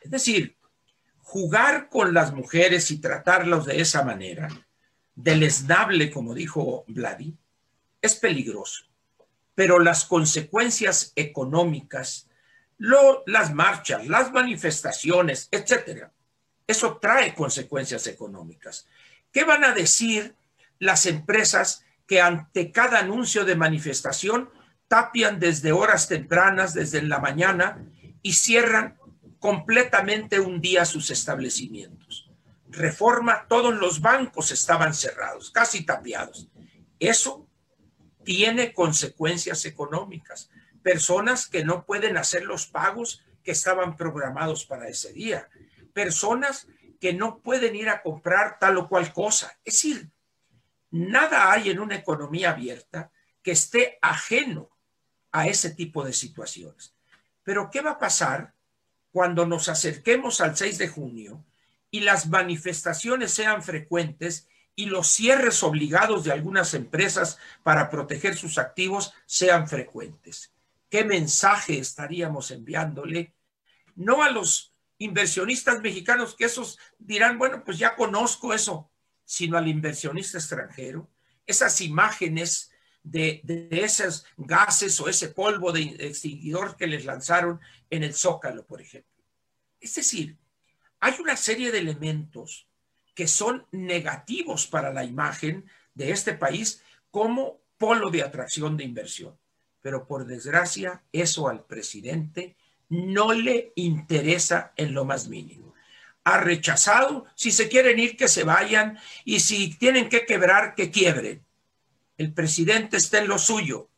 Es 0.00 0.10
decir, 0.10 0.56
jugar 1.22 1.88
con 1.88 2.14
las 2.14 2.32
mujeres 2.32 2.90
y 2.90 3.00
tratarlos 3.00 3.66
de 3.66 3.80
esa 3.80 4.04
manera 4.04 4.48
deleznable, 5.18 6.10
como 6.10 6.32
dijo 6.32 6.84
Vladi, 6.86 7.34
es 8.00 8.14
peligroso. 8.14 8.84
Pero 9.54 9.80
las 9.80 10.04
consecuencias 10.04 11.12
económicas, 11.16 12.28
las 12.78 13.52
marchas, 13.52 14.06
las 14.06 14.32
manifestaciones, 14.32 15.48
etcétera, 15.50 16.12
eso 16.66 16.98
trae 16.98 17.34
consecuencias 17.34 18.06
económicas. 18.06 18.86
¿Qué 19.32 19.42
van 19.42 19.64
a 19.64 19.74
decir 19.74 20.36
las 20.78 21.06
empresas 21.06 21.84
que 22.06 22.20
ante 22.20 22.70
cada 22.70 23.00
anuncio 23.00 23.44
de 23.44 23.56
manifestación 23.56 24.48
tapian 24.86 25.40
desde 25.40 25.72
horas 25.72 26.06
tempranas, 26.06 26.74
desde 26.74 27.02
la 27.02 27.18
mañana, 27.18 27.84
y 28.22 28.34
cierran 28.34 28.96
completamente 29.40 30.38
un 30.38 30.60
día 30.60 30.84
sus 30.84 31.10
establecimientos? 31.10 32.27
Reforma, 32.70 33.46
todos 33.48 33.74
los 33.74 34.00
bancos 34.00 34.50
estaban 34.50 34.94
cerrados, 34.94 35.50
casi 35.50 35.84
tapiados. 35.84 36.48
Eso 36.98 37.48
tiene 38.24 38.72
consecuencias 38.72 39.64
económicas. 39.64 40.50
Personas 40.82 41.46
que 41.46 41.64
no 41.64 41.84
pueden 41.84 42.16
hacer 42.16 42.44
los 42.44 42.66
pagos 42.66 43.24
que 43.42 43.52
estaban 43.52 43.96
programados 43.96 44.64
para 44.64 44.88
ese 44.88 45.12
día. 45.12 45.48
Personas 45.92 46.66
que 47.00 47.12
no 47.12 47.40
pueden 47.40 47.74
ir 47.76 47.88
a 47.88 48.02
comprar 48.02 48.58
tal 48.58 48.76
o 48.78 48.88
cual 48.88 49.12
cosa. 49.12 49.58
Es 49.64 49.74
decir, 49.74 50.10
nada 50.90 51.52
hay 51.52 51.70
en 51.70 51.80
una 51.80 51.96
economía 51.96 52.50
abierta 52.50 53.10
que 53.42 53.52
esté 53.52 53.98
ajeno 54.02 54.70
a 55.32 55.46
ese 55.46 55.70
tipo 55.70 56.04
de 56.04 56.12
situaciones. 56.12 56.94
Pero 57.42 57.70
¿qué 57.70 57.80
va 57.80 57.92
a 57.92 57.98
pasar 57.98 58.54
cuando 59.10 59.46
nos 59.46 59.68
acerquemos 59.68 60.40
al 60.40 60.56
6 60.56 60.78
de 60.78 60.88
junio 60.88 61.44
y 61.90 62.00
las 62.00 62.28
manifestaciones 62.28 63.32
sean 63.32 63.62
frecuentes 63.62 64.48
y 64.74 64.86
los 64.86 65.08
cierres 65.08 65.62
obligados 65.62 66.24
de 66.24 66.32
algunas 66.32 66.74
empresas 66.74 67.38
para 67.62 67.90
proteger 67.90 68.36
sus 68.36 68.58
activos 68.58 69.12
sean 69.26 69.68
frecuentes. 69.68 70.52
¿Qué 70.88 71.04
mensaje 71.04 71.78
estaríamos 71.78 72.50
enviándole? 72.50 73.34
No 73.96 74.22
a 74.22 74.30
los 74.30 74.72
inversionistas 74.98 75.80
mexicanos 75.80 76.34
que 76.34 76.44
esos 76.44 76.78
dirán, 76.98 77.38
bueno, 77.38 77.64
pues 77.64 77.78
ya 77.78 77.96
conozco 77.96 78.54
eso, 78.54 78.90
sino 79.24 79.58
al 79.58 79.68
inversionista 79.68 80.38
extranjero. 80.38 81.10
Esas 81.44 81.80
imágenes 81.80 82.70
de, 83.02 83.40
de, 83.44 83.68
esos 83.70 84.26
gases 84.36 85.00
o 85.00 85.08
ese 85.08 85.28
polvo 85.28 85.72
de 85.72 85.82
extinguidor 85.98 86.76
que 86.76 86.86
les 86.86 87.04
lanzaron 87.04 87.60
en 87.90 88.04
el 88.04 88.14
Zócalo, 88.14 88.66
por 88.66 88.80
ejemplo. 88.80 89.24
Es 89.80 89.94
decir, 89.94 90.36
hay 91.00 91.14
una 91.20 91.36
serie 91.36 91.70
de 91.70 91.78
elementos 91.78 92.66
que 93.14 93.26
son 93.26 93.66
negativos 93.72 94.66
para 94.66 94.92
la 94.92 95.04
imagen 95.04 95.64
de 95.94 96.12
este 96.12 96.34
país 96.34 96.82
como 97.10 97.60
polo 97.76 98.10
de 98.10 98.22
atracción 98.22 98.76
de 98.76 98.84
inversión. 98.84 99.36
Pero 99.80 100.06
por 100.06 100.26
desgracia, 100.26 101.02
eso 101.12 101.48
al 101.48 101.64
presidente 101.64 102.56
no 102.88 103.32
le 103.32 103.72
interesa 103.76 104.72
en 104.76 104.94
lo 104.94 105.04
más 105.04 105.28
mínimo. 105.28 105.74
Ha 106.24 106.38
rechazado, 106.40 107.26
si 107.34 107.52
se 107.52 107.68
quieren 107.68 107.98
ir, 107.98 108.16
que 108.16 108.28
se 108.28 108.44
vayan, 108.44 108.98
y 109.24 109.40
si 109.40 109.74
tienen 109.74 110.08
que 110.08 110.26
quebrar, 110.26 110.74
que 110.74 110.90
quiebren. 110.90 111.44
El 112.16 112.32
presidente 112.32 112.96
está 112.96 113.18
en 113.18 113.28
lo 113.28 113.38
suyo. 113.38 113.88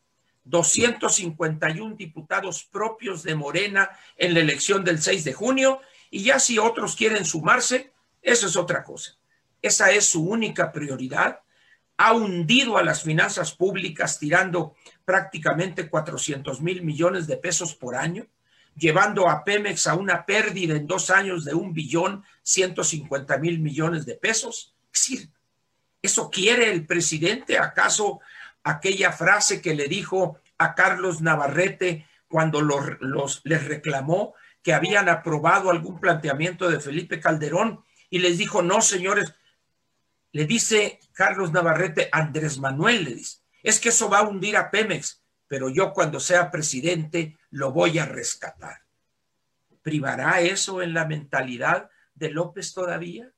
251 0.45 1.97
diputados 1.97 2.65
propios 2.65 3.23
de 3.23 3.35
Morena 3.35 3.91
en 4.17 4.35
la 4.35 4.41
elección 4.41 4.85
del 4.85 5.01
6 5.01 5.25
de 5.25 5.33
junio, 5.33 5.81
y 6.11 6.25
ya 6.25 6.39
si 6.39 6.59
otros 6.59 6.97
quieren 6.97 7.25
sumarse, 7.25 7.93
eso 8.23 8.47
es 8.47 8.57
otra 8.57 8.83
cosa. 8.83 9.17
Esa 9.63 9.91
es 9.91 10.07
su 10.07 10.23
única 10.25 10.73
prioridad. 10.73 11.41
Ha 11.97 12.13
hundido 12.15 12.77
a 12.77 12.83
las 12.83 13.03
finanzas 13.03 13.53
públicas 13.53 14.19
tirando 14.19 14.75
prácticamente 15.05 15.89
400 15.89 16.61
mil 16.61 16.83
millones 16.83 17.27
de 17.27 17.37
pesos 17.37 17.75
por 17.75 17.95
año 17.95 18.27
llevando 18.77 19.29
a 19.29 19.45
Pemex 19.45 19.87
a 19.87 19.95
una 19.95 20.25
pérdida 20.25 20.75
en 20.75 20.87
dos 20.87 21.11
años 21.11 21.45
de 21.45 21.55
un 21.55 21.73
billón 21.73 22.25
150 22.43 23.39
mil 23.39 23.61
millones 23.61 24.07
de 24.07 24.15
pesos. 24.15 24.75
¿eso 26.03 26.31
quiere 26.31 26.73
el 26.73 26.87
presidente? 26.87 27.59
¿Acaso 27.59 28.21
aquella 28.65 29.13
frase 29.13 29.61
que 29.61 29.75
le 29.75 29.87
dijo 29.87 30.39
a 30.59 30.75
Carlos 30.75 31.21
Navarrete 31.21 32.07
cuando 32.29 32.61
los, 32.61 33.43
les 33.45 33.65
reclamó 33.65 34.35
que 34.63 34.75
habían 34.75 35.09
aprobado 35.09 35.71
algún 35.71 36.01
planteamiento 36.01 36.71
de 36.71 36.81
Felipe 36.81 37.21
Calderón 37.21 37.85
y 38.09 38.19
les 38.19 38.39
dijo, 38.39 38.63
no, 38.63 38.81
señores, 38.81 39.35
le 40.33 40.47
dice 40.47 41.01
Carlos 41.13 41.53
Navarrete, 41.53 42.09
Andrés 42.13 42.59
Manuel 42.59 43.05
le 43.05 43.15
dice, 43.15 43.39
es 43.63 43.81
que 43.81 43.89
eso 43.91 44.09
va 44.09 44.19
a 44.19 44.29
hundir 44.29 44.57
a 44.57 44.71
Pemex 44.71 45.21
pero 45.51 45.69
yo 45.69 45.93
cuando 45.93 46.21
sea 46.21 46.49
presidente 46.49 47.37
lo 47.51 47.73
voy 47.73 47.99
a 47.99 48.07
rescatar. 48.07 48.85
¿Privará 49.83 50.41
eso 50.43 50.81
en 50.81 50.95
la 50.95 51.07
mentalidad 51.07 51.91
de 52.15 52.31
López 52.31 52.73
todavía? 52.73 53.33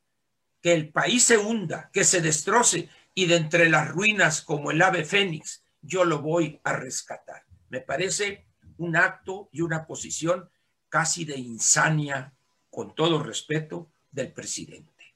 Que 0.61 0.75
el 0.75 0.91
país 0.91 1.25
se 1.25 1.39
hunda, 1.39 1.89
que 1.91 2.05
se 2.05 2.21
destroce 2.21 2.91
y 3.15 3.25
de 3.25 3.37
entre 3.37 3.71
las 3.71 3.89
ruinas 3.89 4.43
como 4.43 4.71
el 4.71 4.83
ave 4.83 5.07
fénix, 5.07 5.65
yo 5.81 6.05
lo 6.05 6.21
voy 6.21 6.61
a 6.65 6.75
rescatar. 6.75 7.47
Me 7.71 7.81
parece 7.81 8.45
un 8.77 8.95
acto 8.95 9.49
y 9.51 9.63
una 9.63 9.87
posición 9.87 10.51
casi 10.93 11.25
de 11.25 11.39
insania, 11.39 12.31
con 12.69 12.95
todo 12.95 13.23
respeto, 13.23 13.89
del 14.11 14.31
presidente. 14.31 15.15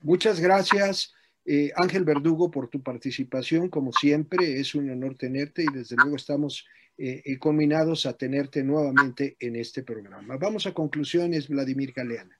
Muchas 0.00 0.40
gracias. 0.40 1.14
Eh, 1.44 1.70
Ángel 1.76 2.04
Verdugo, 2.04 2.50
por 2.50 2.68
tu 2.68 2.82
participación, 2.82 3.68
como 3.68 3.92
siempre, 3.92 4.58
es 4.58 4.74
un 4.74 4.88
honor 4.90 5.16
tenerte 5.18 5.64
y 5.64 5.66
desde 5.66 5.96
luego 5.96 6.16
estamos 6.16 6.66
eh, 6.96 7.38
combinados 7.38 8.06
a 8.06 8.16
tenerte 8.16 8.62
nuevamente 8.62 9.36
en 9.38 9.56
este 9.56 9.82
programa. 9.82 10.38
Vamos 10.38 10.66
a 10.66 10.72
conclusiones, 10.72 11.48
Vladimir 11.48 11.92
Galeana. 11.92 12.38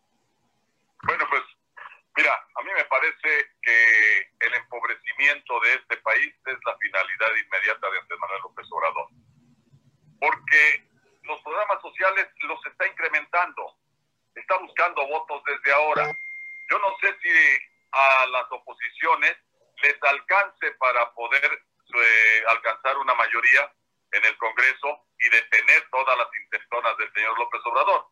Bueno, 1.03 1.25
pues 1.29 1.43
mira, 2.17 2.33
a 2.33 2.63
mí 2.65 2.71
me 2.75 2.85
parece 2.87 3.53
que 3.61 4.47
el 4.47 4.55
empobrecimiento 4.55 5.61
de 5.61 5.75
este 5.75 5.97
país 5.99 6.33
es 6.47 6.59
la 6.65 6.75
finalidad 6.79 7.33
inmediata 7.45 7.91
de 7.91 7.99
Andrés 7.99 8.19
Manuel 8.19 8.43
López 8.45 8.67
Obrador, 8.71 9.09
porque 10.19 10.90
los 11.23 11.41
programas 11.43 11.81
sociales 11.83 12.29
los 12.43 12.67
está 12.67 12.87
incrementando, 12.87 13.77
está 14.35 14.57
buscando 14.59 15.07
votos 15.07 15.43
desde 15.45 15.73
ahora. 15.73 16.07
Yo 16.71 16.79
no 16.79 16.97
sé 17.01 17.17
si 17.23 17.31
a 17.93 18.27
las 18.27 18.47
oposiciones 18.51 19.37
les 19.83 20.03
alcance 20.03 20.71
para 20.73 21.13
poder 21.13 21.63
eh, 21.95 22.45
alcanzar 22.49 22.97
una 22.99 23.15
mayoría 23.15 23.73
en 24.13 24.25
el 24.25 24.37
Congreso 24.39 25.07
y 25.19 25.29
detener 25.29 25.89
todas 25.91 26.17
las 26.19 26.29
intentonas 26.43 26.97
del 26.99 27.13
señor 27.13 27.39
López 27.39 27.61
Obrador. 27.65 28.07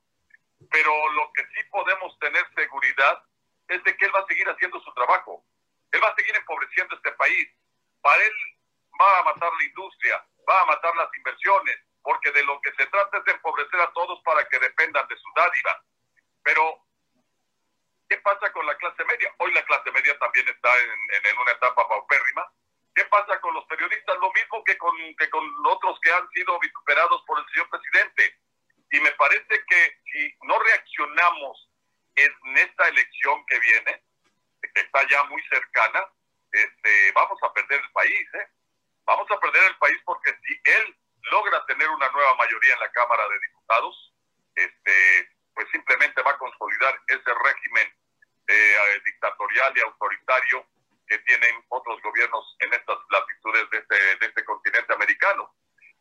Pero 0.70 1.12
lo 1.12 1.32
que 1.32 1.42
sí 1.54 1.64
podemos 1.70 2.18
tener 2.18 2.44
seguridad 2.54 3.22
es 3.68 3.82
de 3.84 3.96
que 3.96 4.04
él 4.04 4.14
va 4.14 4.20
a 4.20 4.26
seguir 4.26 4.48
haciendo 4.48 4.80
su 4.80 4.92
trabajo. 4.94 5.44
Él 5.92 6.02
va 6.02 6.08
a 6.08 6.14
seguir 6.16 6.34
empobreciendo 6.36 6.96
este 6.96 7.12
país. 7.12 7.48
Para 8.00 8.22
él 8.22 8.32
va 9.00 9.18
a 9.18 9.22
matar 9.24 9.50
la 9.58 9.64
industria, 9.64 10.24
va 10.48 10.62
a 10.62 10.66
matar 10.66 10.94
las 10.96 11.08
inversiones, 11.16 11.76
porque 12.02 12.30
de 12.32 12.44
lo 12.44 12.60
que 12.60 12.72
se 12.72 12.86
trata 12.86 13.18
es 13.18 13.24
de 13.24 13.32
empobrecer 13.32 13.80
a 13.80 13.92
todos 13.92 14.20
para 14.22 14.46
que 14.48 14.58
dependan 14.58 15.06
de 15.08 15.16
su 15.16 15.28
dádiva. 15.34 15.82
Pero 16.42 16.88
¿Qué 18.08 18.16
pasa 18.18 18.50
con 18.52 18.64
la 18.64 18.74
clase 18.76 19.04
media? 19.04 19.34
Hoy 19.38 19.52
la 19.52 19.64
clase 19.66 19.90
media 19.92 20.18
también 20.18 20.48
está 20.48 20.70
en, 20.78 21.38
una 21.38 21.52
etapa 21.52 21.86
paupérrima. 21.86 22.50
¿Qué 22.94 23.04
pasa 23.04 23.38
con 23.40 23.52
los 23.54 23.66
periodistas? 23.66 24.16
Lo 24.18 24.32
mismo 24.32 24.64
que 24.64 24.78
con, 24.78 24.96
que 25.16 25.28
con 25.28 25.44
otros 25.66 26.00
que 26.00 26.10
han 26.10 26.28
sido 26.30 26.58
vituperados 26.58 27.22
por 27.26 27.38
el 27.38 27.46
señor 27.52 27.68
presidente. 27.68 28.38
Y 28.90 29.00
me 29.00 29.12
parece 29.12 29.62
que 29.68 30.00
si 30.10 30.34
no 30.42 30.58
reaccionamos 30.58 31.68
en 32.16 32.32
esta 32.56 32.88
elección 32.88 33.44
que 33.46 33.58
viene, 33.58 34.02
que 34.74 34.80
está 34.80 35.06
ya 35.08 35.24
muy 35.24 35.42
cercana, 35.42 36.02
este, 36.50 37.12
vamos 37.12 37.38
a 37.42 37.52
perder 37.52 37.78
el 37.78 37.92
país. 37.92 38.28
¿eh? 38.34 38.48
Vamos 39.04 39.30
a 39.30 39.38
perder 39.38 39.64
el 39.64 39.76
país 39.76 39.98
porque 40.06 40.34
si 40.46 40.60
él 40.64 40.96
logra 41.30 41.64
tener 41.66 41.88
una 41.88 42.08
nueva 42.10 42.34
mayoría 42.36 42.74
en 42.74 42.80
la 42.80 42.92
Cámara 42.92 43.28
de 43.28 43.38
Diputados, 43.40 44.14
este, 44.54 45.30
pues 45.54 45.66
simplemente 45.70 46.22
va 46.22 46.32
a 46.32 46.38
consolidar 46.38 47.00
ese 47.08 47.34
régimen 47.44 47.92
eh, 48.46 49.02
dictatorial 49.04 49.72
y 49.76 49.80
autoritario 49.80 50.66
que 51.06 51.18
tienen 51.20 51.64
otros 51.68 52.00
gobiernos 52.02 52.56
en 52.60 52.72
estas 52.74 52.98
latitudes 53.10 53.70
de 53.70 53.78
este, 53.78 54.16
de 54.16 54.26
este 54.26 54.44
continente 54.44 54.92
americano. 54.92 55.54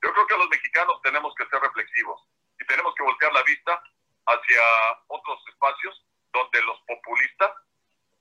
Yo 0.03 0.13
creo 0.13 0.27
que 0.27 0.37
los 0.37 0.49
mexicanos 0.49 1.01
tenemos 1.01 1.33
que 1.35 1.47
ser 1.47 1.59
reflexivos 1.61 2.21
y 2.59 2.65
tenemos 2.65 2.93
que 2.95 3.03
voltear 3.03 3.33
la 3.33 3.43
vista 3.43 3.81
hacia 4.27 4.61
otros 5.07 5.39
espacios 5.47 6.05
donde 6.33 6.61
los 6.63 6.79
populistas 6.81 7.51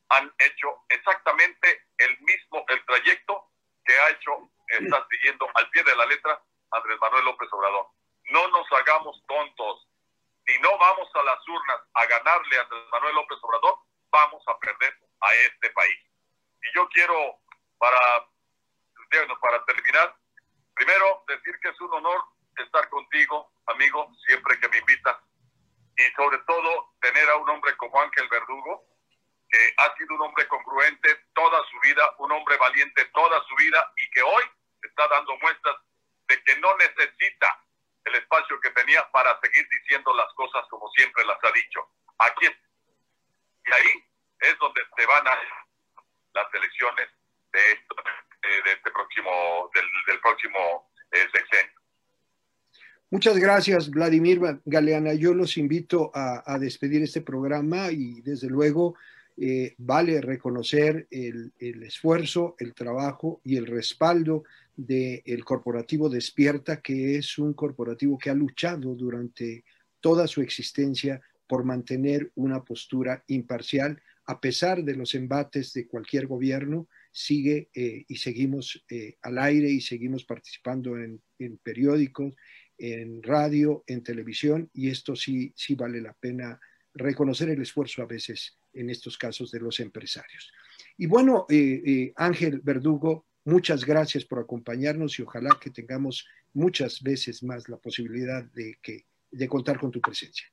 han 0.08 0.32
hecho 0.38 0.84
exactamente 0.88 1.86
el 1.98 2.18
mismo, 2.20 2.64
el 2.68 2.84
trayecto 2.86 3.50
que 3.84 3.98
ha 3.98 4.10
hecho, 4.10 4.50
está 4.68 5.06
siguiendo 5.10 5.48
al 5.54 5.70
pie 5.70 5.82
de 5.84 5.96
la 5.96 6.06
letra 6.06 6.40
Andrés 6.76 6.98
Manuel 7.00 7.24
López 7.24 7.48
Obrador. 7.52 7.88
No 8.30 8.48
nos 8.48 8.66
hagamos 8.72 9.22
tontos. 9.26 9.88
Si 10.46 10.58
no 10.60 10.78
vamos 10.78 11.08
a 11.14 11.22
las 11.22 11.48
urnas 11.48 11.80
a 11.94 12.06
ganarle 12.06 12.58
a 12.58 12.62
Andrés 12.62 12.82
Manuel 12.92 13.14
López 13.14 13.38
Obrador, 13.42 13.78
vamos 14.10 14.42
a 14.46 14.58
perder 14.58 14.96
a 15.20 15.34
este 15.34 15.70
país. 15.70 16.00
Y 16.62 16.74
yo 16.74 16.88
quiero, 16.88 17.38
para, 17.78 17.98
para 19.40 19.64
terminar, 19.64 20.14
primero 20.74 21.24
decir 21.28 21.58
que 21.60 21.68
es 21.68 21.80
un 21.80 21.92
honor 21.94 22.22
estar 22.56 22.88
contigo, 22.88 23.50
amigo, 23.66 24.10
siempre 24.26 24.58
que 24.60 24.68
me 24.68 24.78
invitas. 24.78 25.16
Y 25.96 26.02
sobre 26.14 26.38
todo 26.46 26.94
tener 27.00 27.28
a 27.30 27.36
un 27.36 27.48
hombre 27.48 27.76
como 27.76 28.00
Ángel 28.00 28.28
Verdugo, 28.28 28.84
que 29.48 29.58
ha 29.78 29.96
sido 29.96 30.14
un 30.14 30.22
hombre 30.22 30.46
congruente 30.48 31.14
toda 31.34 31.62
su 31.70 31.80
vida, 31.80 32.14
un 32.18 32.32
hombre 32.32 32.56
valiente 32.56 33.04
toda 33.06 33.42
su 33.44 33.54
vida 33.56 33.92
y 33.96 34.10
que 34.10 34.22
hoy 34.22 34.44
está 34.82 35.06
dando 35.08 35.36
muestras 35.38 35.76
de 36.28 36.42
que 36.42 36.56
no 36.60 36.76
necesita 36.76 37.62
el 38.04 38.14
espacio 38.16 38.60
que 38.60 38.70
tenía 38.70 39.08
para 39.10 39.38
seguir 39.40 39.66
diciendo 39.68 40.14
las 40.14 40.32
cosas 40.34 40.64
como 40.70 40.88
siempre 40.90 41.24
las 41.24 41.38
ha 41.42 41.52
dicho. 41.52 41.80
Aquí 42.18 42.46
y 43.66 43.72
ahí 43.72 44.04
es 44.40 44.58
donde 44.60 44.80
se 44.96 45.06
van 45.06 45.26
a 45.26 45.36
las 46.34 46.54
elecciones 46.54 47.08
de, 47.52 47.60
este 48.72 48.90
próximo, 48.90 49.70
del, 49.74 50.20
próximo 50.20 50.90
eh, 51.10 51.26
sexenio. 51.32 51.72
Muchas 53.10 53.38
gracias, 53.38 53.90
Vladimir 53.90 54.40
Galeana. 54.64 55.14
Yo 55.14 55.32
los 55.32 55.56
invito 55.56 56.10
a, 56.14 56.58
despedir 56.58 57.02
este 57.02 57.22
programa 57.22 57.90
y 57.90 58.20
desde 58.20 58.48
luego 58.48 58.96
eh, 59.36 59.74
vale 59.78 60.20
reconocer 60.20 61.06
el, 61.10 61.52
esfuerzo, 61.58 62.56
el 62.58 62.74
trabajo 62.74 63.40
y 63.44 63.56
el 63.56 63.66
respaldo 63.66 64.44
del 64.76 65.44
corporativo 65.44 66.08
Despierta, 66.08 66.80
que 66.80 67.16
es 67.16 67.38
un 67.38 67.54
corporativo 67.54 68.18
que 68.18 68.30
ha 68.30 68.34
luchado 68.34 68.94
durante 68.94 69.64
toda 70.00 70.26
su 70.26 70.42
existencia 70.42 71.20
por 71.46 71.64
mantener 71.64 72.30
una 72.34 72.62
postura 72.62 73.24
imparcial 73.28 74.00
a 74.26 74.40
pesar 74.40 74.82
de 74.82 74.96
los 74.96 75.14
embates 75.14 75.72
de 75.72 75.86
cualquier 75.86 76.26
gobierno, 76.26 76.88
sigue 77.12 77.70
eh, 77.74 78.04
y 78.08 78.16
seguimos 78.16 78.84
eh, 78.90 79.16
al 79.22 79.38
aire 79.38 79.70
y 79.70 79.80
seguimos 79.80 80.24
participando 80.24 80.98
en, 80.98 81.22
periódicos, 81.62 82.34
en 82.76 83.22
radio, 83.22 83.84
en 83.86 84.02
televisión, 84.02 84.68
y 84.74 84.90
esto 84.90 85.14
sí, 85.14 85.52
sí 85.56 85.76
vale 85.76 86.00
la 86.00 86.12
pena 86.12 86.60
reconocer 86.92 87.50
el 87.50 87.62
esfuerzo 87.62 88.02
a 88.02 88.06
veces 88.06 88.58
en 88.72 88.90
estos 88.90 89.16
casos 89.16 89.50
de 89.52 89.60
los 89.60 89.78
empresarios. 89.80 90.52
Y 90.98 91.06
bueno, 91.06 91.46
eh, 91.48 92.12
Ángel 92.16 92.60
Verdugo, 92.62 93.25
muchas 93.46 93.84
gracias 93.84 94.24
por 94.24 94.40
acompañarnos 94.40 95.18
y 95.18 95.22
ojalá 95.22 95.56
que 95.58 95.70
tengamos 95.70 96.26
muchas 96.52 97.02
veces 97.02 97.42
más 97.42 97.68
la 97.68 97.78
posibilidad 97.78 98.44
de, 98.44 98.78
que, 98.82 99.06
de 99.30 99.48
contar 99.48 99.78
con 99.78 99.90
tu 99.90 100.00
presencia. 100.00 100.46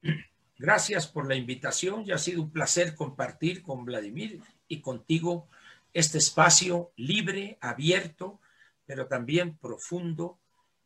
Gracias 0.57 1.07
por 1.07 1.27
la 1.27 1.35
invitación. 1.35 2.05
Ya 2.05 2.15
ha 2.15 2.19
sido 2.19 2.43
un 2.43 2.51
placer 2.51 2.95
compartir 2.95 3.63
con 3.63 3.83
Vladimir 3.83 4.39
y 4.67 4.79
contigo 4.79 5.49
este 5.91 6.19
espacio 6.19 6.93
libre, 6.95 7.57
abierto, 7.59 8.39
pero 8.85 9.07
también 9.07 9.57
profundo 9.57 10.39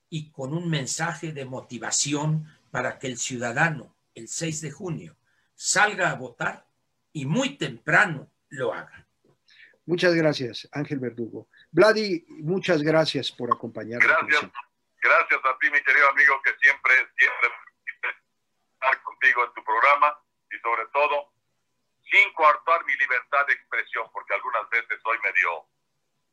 y 0.09 0.31
con 0.31 0.53
un 0.53 0.69
mensaje 0.69 1.33
de 1.33 1.45
motivación 1.45 2.45
para 2.71 2.97
que 2.99 3.07
el 3.07 3.17
ciudadano 3.17 3.93
el 4.15 4.27
6 4.27 4.61
de 4.61 4.71
junio 4.71 5.17
salga 5.55 6.11
a 6.11 6.15
votar 6.15 6.65
y 7.11 7.25
muy 7.25 7.57
temprano 7.57 8.31
lo 8.49 8.73
haga. 8.73 9.07
Muchas 9.85 10.15
gracias, 10.15 10.67
Ángel 10.71 10.99
Verdugo. 10.99 11.47
Vladi, 11.71 12.25
muchas 12.29 12.81
gracias 12.81 13.31
por 13.31 13.51
acompañarnos. 13.51 14.07
Gracias, 14.07 14.51
gracias 15.01 15.39
a 15.43 15.57
ti, 15.59 15.69
mi 15.71 15.81
querido 15.83 16.09
amigo, 16.09 16.41
que 16.43 16.53
siempre, 16.61 16.93
siempre 17.17 17.49
estar 18.73 19.03
contigo 19.03 19.45
en 19.45 19.53
tu 19.53 19.63
programa 19.63 20.17
y 20.51 20.57
sobre 20.59 20.85
todo 20.93 21.31
sin 22.09 22.33
coartar 22.33 22.85
mi 22.85 22.93
libertad 22.95 23.45
de 23.47 23.53
expresión, 23.53 24.07
porque 24.13 24.33
algunas 24.33 24.69
veces 24.69 24.97
soy 25.03 25.17
medio, 25.19 25.65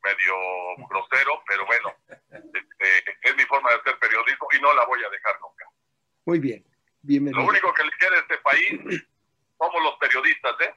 medio 0.04 0.86
grosero, 0.88 1.42
pero 1.48 1.66
bueno, 1.66 1.94
este, 2.08 3.18
es 3.22 3.36
mi 3.36 3.42
forma 3.44 3.70
de 3.70 3.76
hacer 3.76 3.98
periodismo 3.98 4.48
y 4.56 4.60
no 4.60 4.72
la 4.74 4.84
voy 4.86 5.02
a 5.02 5.10
dejar 5.10 5.40
nunca. 5.40 5.66
Muy 6.26 6.38
bien, 6.38 6.64
bienvenido. 7.02 7.42
Lo 7.42 7.48
único 7.48 7.74
que 7.74 7.84
le 7.84 7.90
quiere 7.92 8.16
a 8.16 8.20
este 8.20 8.38
país 8.38 9.04
somos 9.58 9.82
los 9.82 9.94
periodistas, 9.98 10.54
¿eh? 10.60 10.74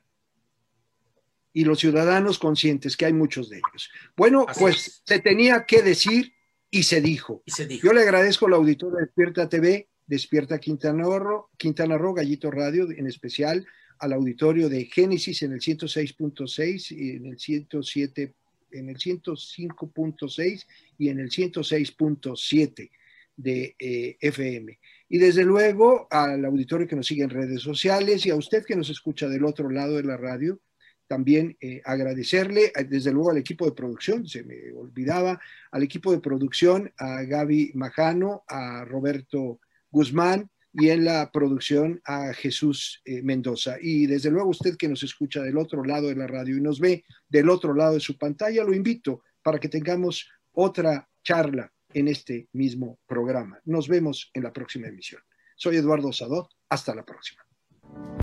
Y 1.57 1.63
los 1.63 1.79
ciudadanos 1.79 2.37
conscientes, 2.37 2.95
que 2.95 3.07
hay 3.07 3.13
muchos 3.13 3.49
de 3.49 3.55
ellos. 3.55 3.89
Bueno, 4.15 4.45
pues 4.59 5.01
se 5.03 5.17
tenía 5.17 5.65
que 5.65 5.81
decir 5.81 6.31
y 6.69 6.83
se, 6.83 7.01
dijo. 7.01 7.41
y 7.47 7.51
se 7.51 7.65
dijo. 7.65 7.87
Yo 7.87 7.93
le 7.93 8.01
agradezco 8.01 8.45
al 8.45 8.53
auditor 8.53 8.93
de 8.93 9.05
Despierta 9.05 9.49
TV, 9.49 9.89
Despierta 10.05 10.59
Quintana 10.59 11.03
Roo, 11.17 11.49
Quintana 11.57 11.97
Roo, 11.97 12.13
Gallito 12.13 12.51
Radio, 12.51 12.87
en 12.91 13.07
especial 13.07 13.65
al 13.97 14.13
auditorio 14.13 14.69
de 14.69 14.85
Génesis 14.85 15.41
en 15.41 15.53
el 15.53 15.59
106.6 15.59 16.91
y 16.95 17.15
en 17.15 17.25
el 17.25 17.39
107 17.39 18.35
en 18.69 18.89
el 18.89 18.97
105.6 18.97 20.65
y 20.99 21.09
en 21.09 21.19
el 21.19 21.31
106.7 21.31 22.91
de 23.35 23.75
eh, 23.79 24.17
FM. 24.21 24.77
Y 25.09 25.17
desde 25.17 25.43
luego 25.43 26.05
al 26.11 26.45
auditorio 26.45 26.87
que 26.87 26.95
nos 26.95 27.07
sigue 27.07 27.23
en 27.23 27.31
redes 27.31 27.63
sociales 27.63 28.27
y 28.27 28.29
a 28.29 28.35
usted 28.35 28.63
que 28.63 28.75
nos 28.75 28.91
escucha 28.91 29.27
del 29.27 29.43
otro 29.43 29.71
lado 29.71 29.95
de 29.95 30.03
la 30.03 30.17
radio, 30.17 30.59
también 31.07 31.57
eh, 31.61 31.81
agradecerle, 31.85 32.71
eh, 32.75 32.83
desde 32.83 33.11
luego 33.11 33.31
al 33.31 33.37
equipo 33.37 33.65
de 33.65 33.71
producción, 33.71 34.27
se 34.27 34.43
me 34.43 34.71
olvidaba, 34.73 35.39
al 35.71 35.83
equipo 35.83 36.11
de 36.11 36.19
producción, 36.19 36.91
a 36.97 37.23
Gaby 37.23 37.71
Majano, 37.75 38.43
a 38.47 38.85
Roberto 38.85 39.59
Guzmán 39.89 40.49
y 40.73 40.89
en 40.89 41.05
la 41.05 41.31
producción 41.31 42.01
a 42.05 42.33
Jesús 42.33 43.01
eh, 43.05 43.21
Mendoza. 43.23 43.77
Y 43.81 44.05
desde 44.05 44.29
luego 44.29 44.49
usted 44.49 44.77
que 44.77 44.87
nos 44.87 45.01
escucha 45.03 45.41
del 45.41 45.57
otro 45.57 45.83
lado 45.83 46.07
de 46.07 46.15
la 46.15 46.27
radio 46.27 46.57
y 46.57 46.61
nos 46.61 46.79
ve 46.79 47.03
del 47.27 47.49
otro 47.49 47.73
lado 47.73 47.95
de 47.95 47.99
su 47.99 48.17
pantalla, 48.17 48.63
lo 48.63 48.73
invito 48.73 49.23
para 49.41 49.59
que 49.59 49.69
tengamos 49.69 50.29
otra 50.51 51.07
charla 51.23 51.71
en 51.93 52.07
este 52.09 52.47
mismo 52.53 52.99
programa. 53.07 53.59
Nos 53.65 53.87
vemos 53.87 54.29
en 54.33 54.43
la 54.43 54.53
próxima 54.53 54.87
emisión. 54.87 55.21
Soy 55.55 55.77
Eduardo 55.77 56.13
Sadot. 56.13 56.49
Hasta 56.69 56.93
la 56.93 57.05
próxima. 57.05 57.46